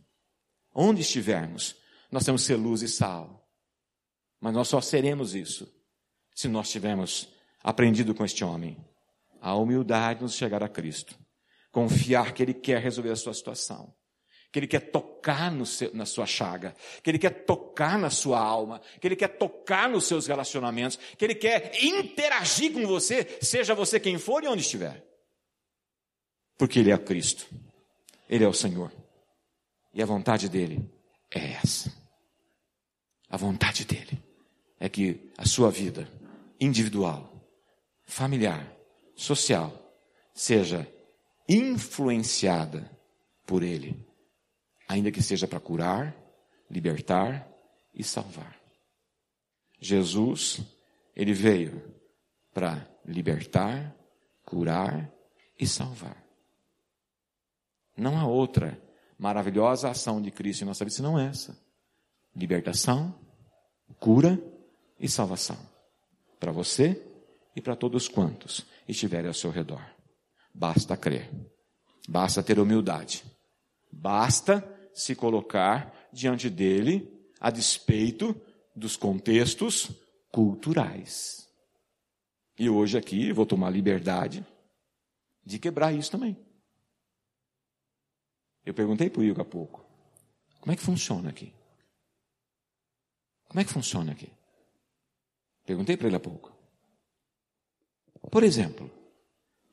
Onde 0.72 1.02
estivermos, 1.02 1.76
nós 2.10 2.24
temos 2.24 2.42
que 2.42 2.46
ser 2.46 2.56
luz 2.56 2.80
e 2.82 2.88
sal. 2.88 3.48
Mas 4.40 4.54
nós 4.54 4.68
só 4.68 4.80
seremos 4.80 5.34
isso 5.34 5.73
se 6.34 6.48
nós 6.48 6.68
tivermos 6.70 7.28
aprendido 7.62 8.14
com 8.14 8.24
este 8.24 8.44
homem. 8.44 8.76
A 9.40 9.54
humildade 9.54 10.22
nos 10.22 10.34
chegar 10.34 10.62
a 10.62 10.68
Cristo, 10.68 11.18
confiar 11.70 12.32
que 12.32 12.42
Ele 12.42 12.54
quer 12.54 12.80
resolver 12.82 13.10
a 13.10 13.16
sua 13.16 13.32
situação. 13.32 13.94
Que 14.50 14.60
Ele 14.60 14.66
quer 14.66 14.90
tocar 14.92 15.52
seu, 15.66 15.92
na 15.94 16.06
sua 16.06 16.26
chaga, 16.26 16.76
que 17.02 17.10
Ele 17.10 17.18
quer 17.18 17.44
tocar 17.44 17.98
na 17.98 18.08
sua 18.08 18.38
alma, 18.38 18.80
que 19.00 19.06
Ele 19.06 19.16
quer 19.16 19.36
tocar 19.36 19.88
nos 19.88 20.06
seus 20.06 20.26
relacionamentos, 20.26 20.96
que 21.18 21.24
Ele 21.24 21.34
quer 21.34 21.72
interagir 21.82 22.72
com 22.72 22.86
você, 22.86 23.38
seja 23.42 23.74
você 23.74 23.98
quem 23.98 24.16
for 24.16 24.44
e 24.44 24.48
onde 24.48 24.62
estiver. 24.62 25.04
Porque 26.56 26.78
Ele 26.78 26.92
é 26.92 26.98
Cristo, 26.98 27.48
Ele 28.28 28.44
é 28.44 28.48
o 28.48 28.52
Senhor, 28.54 28.92
e 29.92 30.00
a 30.00 30.06
vontade 30.06 30.48
dEle 30.48 30.88
é 31.32 31.54
essa. 31.54 31.92
A 33.28 33.36
vontade 33.36 33.84
dEle 33.84 34.22
é 34.78 34.88
que 34.88 35.32
a 35.36 35.44
sua 35.44 35.68
vida 35.68 36.08
individual, 36.64 37.48
familiar, 38.04 38.70
social, 39.14 39.72
seja 40.32 40.88
influenciada 41.48 42.90
por 43.46 43.62
Ele 43.62 44.04
ainda 44.88 45.10
que 45.10 45.22
seja 45.22 45.46
para 45.46 45.60
curar, 45.60 46.16
libertar 46.70 47.48
e 47.92 48.02
salvar. 48.02 48.60
Jesus, 49.80 50.60
ele 51.14 51.32
veio 51.32 51.94
para 52.52 52.86
libertar, 53.04 53.94
curar 54.44 55.12
e 55.58 55.66
salvar. 55.66 56.24
Não 57.96 58.18
há 58.18 58.26
outra 58.26 58.80
maravilhosa 59.18 59.90
ação 59.90 60.20
de 60.20 60.30
Cristo 60.30 60.62
em 60.62 60.66
nossa 60.66 60.84
vida 60.84 60.96
senão 60.96 61.18
essa. 61.18 61.56
Libertação, 62.34 63.14
cura 64.00 64.40
e 64.98 65.08
salvação. 65.08 65.73
Para 66.44 66.52
você 66.52 67.02
e 67.56 67.62
para 67.62 67.74
todos 67.74 68.06
quantos 68.06 68.66
estiverem 68.86 69.28
ao 69.28 69.32
seu 69.32 69.50
redor. 69.50 69.82
Basta 70.52 70.94
crer. 70.94 71.30
Basta 72.06 72.42
ter 72.42 72.58
humildade. 72.58 73.24
Basta 73.90 74.62
se 74.92 75.14
colocar 75.14 76.10
diante 76.12 76.50
dele 76.50 77.10
a 77.40 77.50
despeito 77.50 78.38
dos 78.76 78.94
contextos 78.94 79.90
culturais. 80.30 81.48
E 82.58 82.68
hoje 82.68 82.98
aqui 82.98 83.32
vou 83.32 83.46
tomar 83.46 83.70
liberdade 83.70 84.46
de 85.46 85.58
quebrar 85.58 85.94
isso 85.94 86.10
também. 86.10 86.36
Eu 88.66 88.74
perguntei 88.74 89.08
para 89.08 89.20
o 89.22 89.24
Igor 89.24 89.40
há 89.40 89.48
pouco, 89.48 89.82
como 90.60 90.74
é 90.74 90.76
que 90.76 90.82
funciona 90.82 91.30
aqui? 91.30 91.54
Como 93.48 93.60
é 93.60 93.64
que 93.64 93.72
funciona 93.72 94.12
aqui? 94.12 94.30
Perguntei 95.64 95.96
para 95.96 96.06
ele 96.06 96.16
há 96.16 96.20
pouco. 96.20 96.52
Por 98.30 98.42
exemplo, 98.42 98.90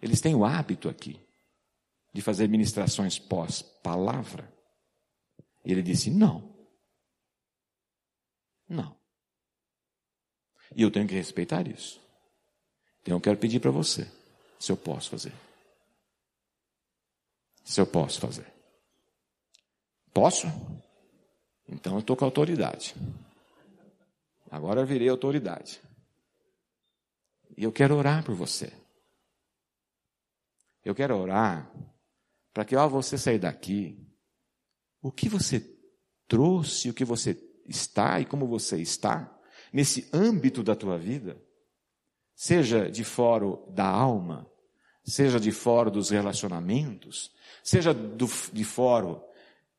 eles 0.01 0.21
têm 0.21 0.35
o 0.35 0.45
hábito 0.45 0.89
aqui 0.89 1.19
de 2.13 2.21
fazer 2.21 2.47
ministrações 2.47 3.17
pós-palavra. 3.19 4.51
E 5.63 5.71
ele 5.71 5.81
disse: 5.81 6.09
Não. 6.09 6.51
Não. 8.67 8.95
E 10.75 10.81
eu 10.81 10.91
tenho 10.91 11.07
que 11.07 11.15
respeitar 11.15 11.67
isso. 11.67 11.99
Então 13.01 13.17
eu 13.17 13.21
quero 13.21 13.37
pedir 13.37 13.59
para 13.59 13.71
você 13.71 14.09
se 14.59 14.71
eu 14.71 14.77
posso 14.77 15.09
fazer. 15.09 15.33
Se 17.63 17.79
eu 17.79 17.85
posso 17.85 18.19
fazer. 18.19 18.51
Posso? 20.13 20.47
Então 21.67 21.93
eu 21.93 21.99
estou 21.99 22.15
com 22.15 22.25
autoridade. 22.25 22.95
Agora 24.51 24.81
eu 24.81 24.85
virei 24.85 25.07
autoridade. 25.07 25.81
E 27.57 27.63
eu 27.63 27.71
quero 27.71 27.95
orar 27.95 28.21
por 28.25 28.35
você. 28.35 28.73
Eu 30.83 30.93
quero 30.93 31.17
orar 31.17 31.71
para 32.53 32.65
que 32.65 32.75
ao 32.75 32.89
você 32.89 33.17
sair 33.17 33.39
daqui, 33.39 33.97
o 35.01 35.09
que 35.09 35.29
você 35.29 35.65
trouxe, 36.27 36.89
o 36.89 36.93
que 36.93 37.05
você 37.05 37.41
está 37.65 38.19
e 38.19 38.25
como 38.25 38.45
você 38.45 38.81
está, 38.81 39.33
nesse 39.71 40.09
âmbito 40.11 40.61
da 40.61 40.75
tua 40.75 40.97
vida, 40.97 41.41
seja 42.35 42.91
de 42.91 43.05
fora 43.05 43.45
da 43.69 43.87
alma, 43.87 44.51
seja 45.05 45.39
de 45.39 45.51
fora 45.53 45.89
dos 45.89 46.09
relacionamentos, 46.09 47.33
seja 47.63 47.93
do, 47.93 48.27
de 48.51 48.65
fora 48.65 49.23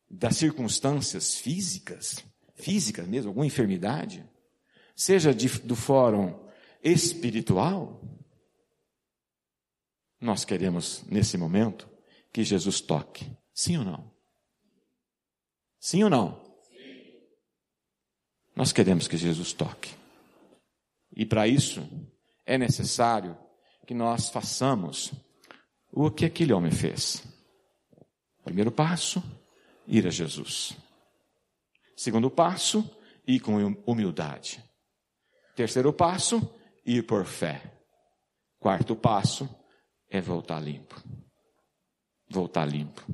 das 0.08 0.36
circunstâncias 0.36 1.34
físicas, 1.34 2.24
físicas 2.54 3.06
mesmo, 3.06 3.28
alguma 3.28 3.46
enfermidade, 3.46 4.26
seja 4.94 5.34
de, 5.34 5.48
do 5.60 5.76
fórum 5.76 6.38
espiritual, 6.82 8.00
nós 10.20 10.44
queremos, 10.44 11.02
nesse 11.08 11.36
momento, 11.36 11.88
que 12.32 12.44
Jesus 12.44 12.80
toque. 12.80 13.30
Sim 13.52 13.78
ou 13.78 13.84
não? 13.84 14.12
Sim 15.78 16.04
ou 16.04 16.10
não? 16.10 16.40
Sim. 16.68 17.20
Nós 18.54 18.72
queremos 18.72 19.08
que 19.08 19.16
Jesus 19.16 19.52
toque. 19.52 19.94
E 21.14 21.26
para 21.26 21.46
isso 21.46 21.86
é 22.46 22.56
necessário 22.56 23.36
que 23.86 23.94
nós 23.94 24.28
façamos 24.30 25.12
o 25.90 26.10
que 26.10 26.24
aquele 26.24 26.52
homem 26.52 26.70
fez. 26.70 27.22
Primeiro 28.44 28.72
passo, 28.72 29.22
ir 29.86 30.06
a 30.06 30.10
Jesus. 30.10 30.76
Segundo 31.96 32.30
passo, 32.30 32.88
ir 33.26 33.40
com 33.40 33.56
humildade. 33.86 34.62
Terceiro 35.54 35.92
passo, 35.92 36.40
ir 36.84 37.06
por 37.06 37.24
fé. 37.24 37.62
Quarto 38.58 38.96
passo 38.96 39.48
é 40.08 40.20
voltar 40.20 40.60
limpo. 40.60 41.02
Voltar 42.28 42.64
limpo. 42.64 43.04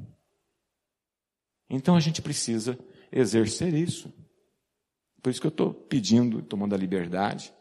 Então 1.69 1.97
a 1.97 2.01
gente 2.01 2.23
precisa 2.23 2.79
exercer 3.11 3.75
isso. 3.75 4.13
Por 5.23 5.31
isso 5.31 5.41
que 5.41 5.47
eu 5.47 5.51
estou 5.51 5.75
pedindo, 5.75 6.43
tomando 6.43 6.75
a 6.75 6.79
liberdade 6.79 7.53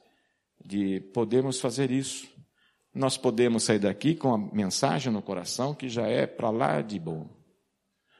de 0.63 0.99
podermos 1.13 1.59
fazer 1.59 1.91
isso. 1.91 2.27
Nós 2.93 3.17
podemos 3.17 3.63
sair 3.63 3.79
daqui 3.79 4.15
com 4.15 4.33
a 4.33 4.37
mensagem 4.37 5.11
no 5.11 5.21
coração 5.21 5.73
que 5.73 5.89
já 5.89 6.07
é 6.07 6.27
para 6.27 6.49
lá 6.49 6.81
de 6.81 6.99
bom. 6.99 7.27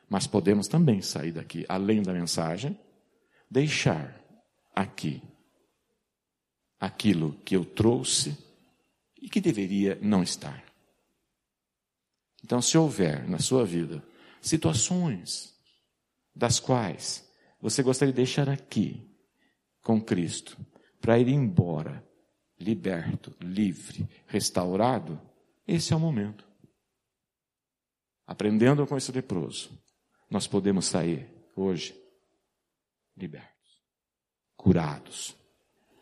Mas 0.10 0.26
podemos 0.26 0.68
também 0.68 1.01
sair 1.01 1.32
daqui, 1.32 1.66
além 1.68 2.01
da 2.01 2.14
mensagem, 2.14 2.80
deixar 3.49 4.20
aqui 4.74 5.22
aquilo 6.80 7.34
que 7.45 7.55
eu 7.55 7.65
trouxe 7.65 8.38
e 9.21 9.30
que 9.30 9.41
deveria 9.41 9.97
não 10.01 10.21
estar. 10.21 10.63
Então, 12.43 12.61
se 12.61 12.78
houver 12.78 13.28
na 13.28 13.39
sua 13.39 13.65
vida 13.65 14.03
situações 14.41 15.55
das 16.36 16.59
quais 16.59 17.28
você 17.59 17.82
gostaria 17.82 18.13
de 18.13 18.17
deixar 18.17 18.47
aqui 18.47 19.03
com 19.82 20.01
Cristo, 20.01 20.57
para 21.01 21.17
ir 21.17 21.30
embora, 21.30 22.05
liberto, 22.59 23.36
livre, 23.41 24.07
restaurado, 24.28 25.19
esse 25.67 25.93
é 25.93 25.95
o 25.95 25.99
momento. 25.99 26.47
Aprendendo 28.25 28.86
com 28.86 28.97
esse 28.97 29.11
leproso, 29.11 29.71
nós 30.30 30.47
podemos 30.47 30.86
sair 30.86 31.30
hoje 31.55 31.95
libertos, 33.15 33.82
curados, 34.55 35.36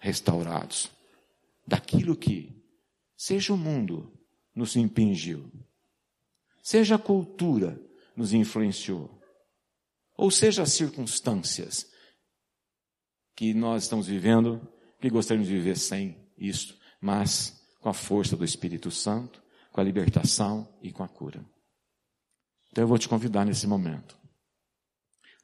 restaurados 0.06 0.92
daquilo 1.66 2.16
que, 2.16 2.64
seja 3.18 3.52
o 3.52 3.58
mundo, 3.58 4.14
nos 4.54 4.76
impingiu, 4.76 5.52
seja 6.62 6.94
a 6.94 7.00
cultura 7.00 7.82
nos 8.16 8.32
influenciou, 8.32 9.20
ou 10.16 10.30
seja, 10.30 10.62
as 10.62 10.72
circunstâncias 10.74 11.92
que 13.36 13.52
nós 13.54 13.84
estamos 13.84 14.06
vivendo, 14.06 14.62
que 15.02 15.10
gostaríamos 15.10 15.50
de 15.50 15.56
viver 15.56 15.76
sem 15.76 16.16
isso, 16.38 16.80
mas 17.02 17.66
com 17.82 17.90
a 17.90 17.94
força 17.94 18.38
do 18.38 18.46
Espírito 18.46 18.92
Santo, 18.92 19.44
com 19.72 19.82
a 19.82 19.84
libertação 19.84 20.72
e 20.82 20.92
com 20.92 21.04
a 21.04 21.08
cura. 21.08 21.44
Então 22.70 22.84
eu 22.84 22.88
vou 22.88 23.00
te 23.00 23.10
convidar 23.10 23.44
nesse 23.44 23.66
momento 23.66 24.18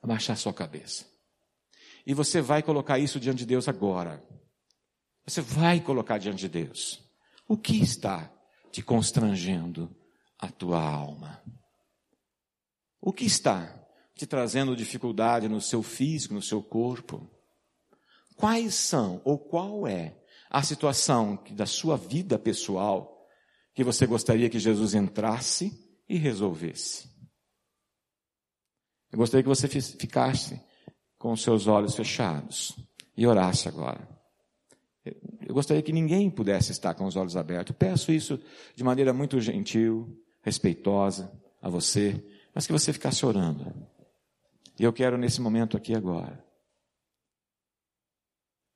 a 0.02 0.08
baixar 0.08 0.36
sua 0.38 0.54
cabeça. 0.54 1.06
E 2.06 2.14
você 2.14 2.42
vai 2.42 2.64
colocar 2.64 3.00
isso 3.00 3.20
diante 3.20 3.40
de 3.40 3.48
Deus 3.48 3.68
agora. 3.68 4.24
Você 5.32 5.40
vai 5.40 5.80
colocar 5.80 6.18
diante 6.18 6.40
de 6.40 6.50
Deus. 6.50 7.02
O 7.48 7.56
que 7.56 7.82
está 7.82 8.30
te 8.70 8.82
constrangendo 8.82 9.90
a 10.38 10.50
tua 10.50 10.84
alma? 10.84 11.42
O 13.00 13.14
que 13.14 13.24
está 13.24 13.82
te 14.14 14.28
trazendo 14.28 14.76
dificuldade 14.76 15.48
no 15.48 15.62
seu 15.62 15.82
físico, 15.82 16.34
no 16.34 16.42
seu 16.42 16.62
corpo? 16.62 17.32
Quais 18.36 18.76
são 18.76 19.22
ou 19.24 19.40
qual 19.40 19.88
é 19.88 20.22
a 20.50 20.62
situação 20.64 21.42
da 21.52 21.66
sua 21.66 21.96
vida 21.96 22.38
pessoal 22.38 23.26
que 23.74 23.86
você 23.86 24.06
gostaria 24.06 24.50
que 24.50 24.60
Jesus 24.60 24.94
entrasse 24.94 25.72
e 26.10 26.18
resolvesse? 26.18 27.10
Eu 29.10 29.18
gostaria 29.18 29.44
que 29.44 29.48
você 29.48 29.70
ficasse 29.70 30.62
com 31.18 31.32
os 31.32 31.42
seus 31.42 31.68
olhos 31.68 31.96
fechados 31.96 32.76
e 33.16 33.26
orasse 33.26 33.70
agora. 33.70 34.11
Eu 35.52 35.56
gostaria 35.56 35.84
que 35.84 35.92
ninguém 35.92 36.32
pudesse 36.32 36.72
estar 36.72 36.94
com 36.94 37.04
os 37.04 37.18
olhos 37.18 37.36
abertos. 37.36 37.76
Peço 37.78 38.14
isso 38.14 38.40
de 38.74 38.86
maneira 38.86 39.12
muito 39.12 39.38
gentil, 39.42 40.18
respeitosa 40.42 41.30
a 41.62 41.68
você, 41.68 42.26
mas 42.56 42.66
que 42.66 42.72
você 42.72 42.94
ficasse 42.94 43.26
orando. 43.26 43.66
E 44.80 44.84
eu 44.86 44.94
quero 44.94 45.18
nesse 45.18 45.42
momento 45.42 45.76
aqui 45.76 45.94
agora, 45.94 46.42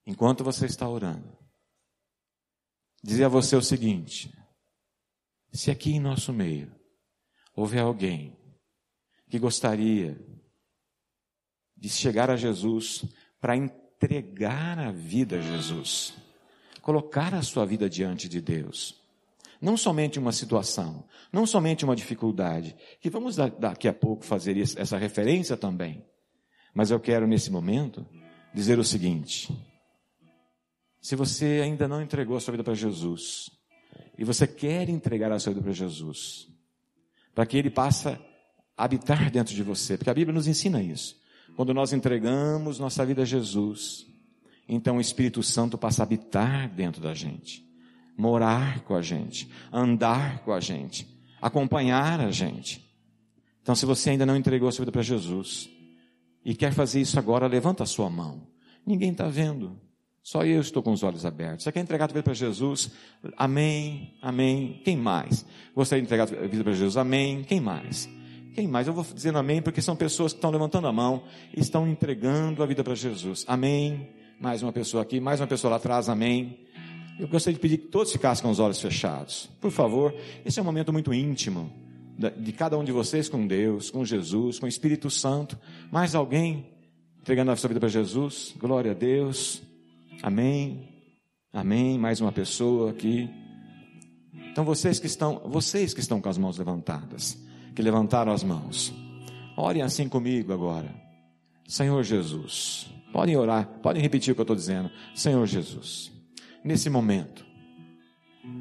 enquanto 0.05 0.43
você 0.43 0.65
está 0.65 0.85
orando, 0.85 1.37
dizer 3.01 3.23
a 3.23 3.29
você 3.29 3.55
o 3.55 3.61
seguinte: 3.61 4.37
se 5.53 5.71
aqui 5.71 5.91
em 5.91 5.99
nosso 6.01 6.33
meio 6.33 6.75
houver 7.55 7.83
alguém 7.83 8.37
que 9.29 9.39
gostaria 9.39 10.19
de 11.77 11.87
chegar 11.87 12.29
a 12.29 12.35
Jesus 12.35 13.05
para 13.39 13.55
entregar 13.55 14.77
a 14.77 14.91
vida 14.91 15.37
a 15.37 15.41
Jesus, 15.41 16.24
colocar 16.85 17.33
a 17.33 17.41
sua 17.41 17.65
vida 17.65 17.89
diante 17.89 18.29
de 18.29 18.39
Deus. 18.39 19.01
Não 19.59 19.75
somente 19.75 20.19
uma 20.19 20.31
situação, 20.31 21.03
não 21.33 21.43
somente 21.47 21.83
uma 21.83 21.95
dificuldade, 21.95 22.75
que 23.01 23.09
vamos 23.09 23.35
daqui 23.35 23.87
a 23.87 23.93
pouco 23.93 24.23
fazer 24.23 24.55
essa 24.55 24.95
referência 24.95 25.57
também. 25.57 26.05
Mas 26.75 26.91
eu 26.91 26.99
quero 26.99 27.25
nesse 27.25 27.49
momento 27.49 28.05
dizer 28.53 28.77
o 28.77 28.83
seguinte: 28.83 29.51
se 31.01 31.15
você 31.15 31.61
ainda 31.63 31.87
não 31.87 32.03
entregou 32.03 32.37
a 32.37 32.39
sua 32.39 32.51
vida 32.51 32.63
para 32.63 32.75
Jesus, 32.75 33.49
e 34.15 34.23
você 34.23 34.45
quer 34.45 34.87
entregar 34.87 35.31
a 35.31 35.39
sua 35.39 35.53
vida 35.53 35.63
para 35.63 35.73
Jesus, 35.73 36.47
para 37.33 37.47
que 37.47 37.57
Ele 37.57 37.71
passe 37.71 38.09
a 38.09 38.19
habitar 38.77 39.31
dentro 39.31 39.55
de 39.55 39.63
você, 39.63 39.97
porque 39.97 40.11
a 40.11 40.13
Bíblia 40.13 40.35
nos 40.35 40.45
ensina 40.45 40.83
isso. 40.83 41.19
Quando 41.55 41.73
nós 41.73 41.93
entregamos 41.93 42.77
nossa 42.77 43.03
vida 43.03 43.23
a 43.23 43.25
Jesus, 43.25 44.05
então 44.67 44.97
o 44.97 45.01
Espírito 45.01 45.41
Santo 45.43 45.77
passa 45.77 46.01
a 46.01 46.05
habitar 46.05 46.69
dentro 46.69 47.01
da 47.01 47.13
gente, 47.13 47.63
morar 48.17 48.81
com 48.81 48.95
a 48.95 49.01
gente, 49.01 49.49
andar 49.71 50.39
com 50.39 50.51
a 50.51 50.59
gente, 50.59 51.07
acompanhar 51.41 52.19
a 52.19 52.31
gente. 52.31 52.83
Então, 53.61 53.75
se 53.75 53.85
você 53.85 54.11
ainda 54.11 54.25
não 54.25 54.35
entregou 54.35 54.69
a 54.69 54.71
sua 54.71 54.83
vida 54.83 54.91
para 54.91 55.01
Jesus 55.01 55.69
e 56.43 56.53
quer 56.53 56.71
fazer 56.71 57.01
isso 57.01 57.17
agora, 57.17 57.47
levanta 57.47 57.83
a 57.83 57.87
sua 57.87 58.09
mão. 58.09 58.47
Ninguém 58.85 59.11
está 59.11 59.27
vendo. 59.27 59.79
Só 60.21 60.43
eu 60.43 60.59
estou 60.59 60.81
com 60.81 60.91
os 60.91 61.03
olhos 61.03 61.25
abertos. 61.25 61.63
Você 61.63 61.71
quer 61.71 61.81
entregar 61.81 62.05
a 62.05 62.07
vida 62.07 62.23
para 62.23 62.33
Jesus? 62.33 62.91
Amém, 63.37 64.15
amém. 64.21 64.81
Quem 64.83 64.97
mais? 64.97 65.45
Gostaria 65.75 66.01
de 66.01 66.07
entregar 66.07 66.23
a 66.23 66.47
vida 66.47 66.63
para 66.63 66.73
Jesus? 66.73 66.97
Amém. 66.97 67.43
Quem 67.43 67.59
mais? 67.59 68.09
Quem 68.55 68.67
mais? 68.67 68.87
Eu 68.87 68.93
vou 68.93 69.05
dizendo 69.13 69.37
amém 69.37 69.61
porque 69.61 69.81
são 69.81 69.95
pessoas 69.95 70.33
que 70.33 70.37
estão 70.37 70.49
levantando 70.49 70.87
a 70.87 70.91
mão 70.91 71.23
e 71.55 71.59
estão 71.59 71.87
entregando 71.87 72.63
a 72.63 72.65
vida 72.65 72.83
para 72.83 72.95
Jesus. 72.95 73.45
Amém. 73.47 74.09
Mais 74.39 74.61
uma 74.61 74.73
pessoa 74.73 75.03
aqui, 75.03 75.19
mais 75.19 75.39
uma 75.39 75.47
pessoa 75.47 75.71
lá 75.71 75.77
atrás, 75.77 76.09
amém. 76.09 76.59
Eu 77.17 77.27
gostaria 77.27 77.55
de 77.55 77.61
pedir 77.61 77.77
que 77.77 77.87
todos 77.87 78.11
ficassem 78.11 78.43
com 78.43 78.51
os 78.51 78.59
olhos 78.59 78.81
fechados. 78.81 79.49
Por 79.61 79.71
favor, 79.71 80.13
esse 80.43 80.59
é 80.59 80.61
um 80.61 80.65
momento 80.65 80.91
muito 80.91 81.13
íntimo 81.13 81.71
de 82.37 82.51
cada 82.51 82.77
um 82.77 82.83
de 82.83 82.91
vocês 82.91 83.29
com 83.29 83.45
Deus, 83.47 83.89
com 83.89 84.03
Jesus, 84.03 84.59
com 84.59 84.65
o 84.65 84.69
Espírito 84.69 85.09
Santo. 85.09 85.57
Mais 85.91 86.15
alguém 86.15 86.65
entregando 87.19 87.51
a 87.51 87.55
sua 87.55 87.69
vida 87.69 87.79
para 87.79 87.89
Jesus? 87.89 88.53
Glória 88.57 88.91
a 88.91 88.93
Deus. 88.93 89.61
Amém. 90.21 90.89
Amém. 91.53 91.97
Mais 91.97 92.19
uma 92.19 92.31
pessoa 92.31 92.91
aqui. 92.91 93.29
Então 94.51 94.65
vocês 94.65 94.99
que 94.99 95.07
estão, 95.07 95.41
vocês 95.45 95.93
que 95.93 96.01
estão 96.01 96.19
com 96.19 96.29
as 96.29 96.37
mãos 96.37 96.57
levantadas, 96.57 97.37
que 97.73 97.81
levantaram 97.81 98.33
as 98.33 98.43
mãos, 98.43 98.93
orem 99.55 99.81
assim 99.81 100.09
comigo 100.09 100.51
agora. 100.51 100.93
Senhor 101.67 102.03
Jesus, 102.03 102.89
Podem 103.15 103.37
orar, 103.37 103.65
podem 103.81 104.01
repetir 104.01 104.33
o 104.33 104.35
que 104.35 104.41
eu 104.41 104.43
estou 104.43 104.57
dizendo. 104.57 104.91
Senhor 105.13 105.45
Jesus, 105.47 106.11
nesse 106.61 106.89
momento, 106.89 107.45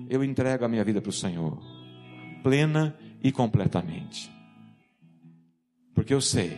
eu 0.08 0.22
entrego 0.22 0.64
a 0.64 0.68
minha 0.68 0.84
vida 0.84 1.02
para 1.02 1.10
o 1.10 1.12
Senhor, 1.12 1.60
plena 2.40 2.96
e 3.20 3.32
completamente. 3.32 4.30
Porque 5.92 6.14
eu 6.14 6.20
sei 6.20 6.56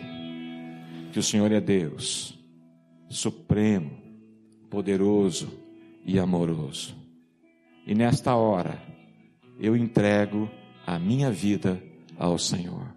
que 1.11 1.19
o 1.19 1.23
Senhor 1.23 1.51
é 1.51 1.59
Deus, 1.59 2.39
supremo, 3.09 3.91
poderoso 4.69 5.59
e 6.05 6.19
amoroso. 6.19 6.95
E 7.87 7.95
nesta 7.95 8.37
hora, 8.37 8.79
eu 9.59 9.75
entrego 9.75 10.51
a 10.87 10.99
minha 10.99 11.31
vida 11.31 11.83
ao 12.19 12.39
Senhor. 12.39 12.95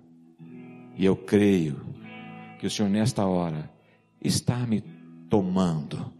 E 0.97 1.05
eu 1.05 1.15
creio 1.15 1.79
que 2.59 2.67
o 2.67 2.69
Senhor, 2.69 2.89
nesta 2.89 3.25
hora, 3.25 3.78
está 4.21 4.57
me 4.65 4.81
tomando 5.29 6.13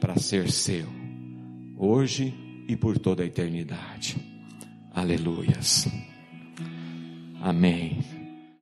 para 0.00 0.18
ser 0.18 0.50
seu, 0.50 0.86
hoje 1.76 2.34
e 2.68 2.76
por 2.76 2.98
toda 2.98 3.22
a 3.22 3.26
eternidade. 3.26 4.16
Aleluias. 4.94 5.88
Amém. 7.40 8.21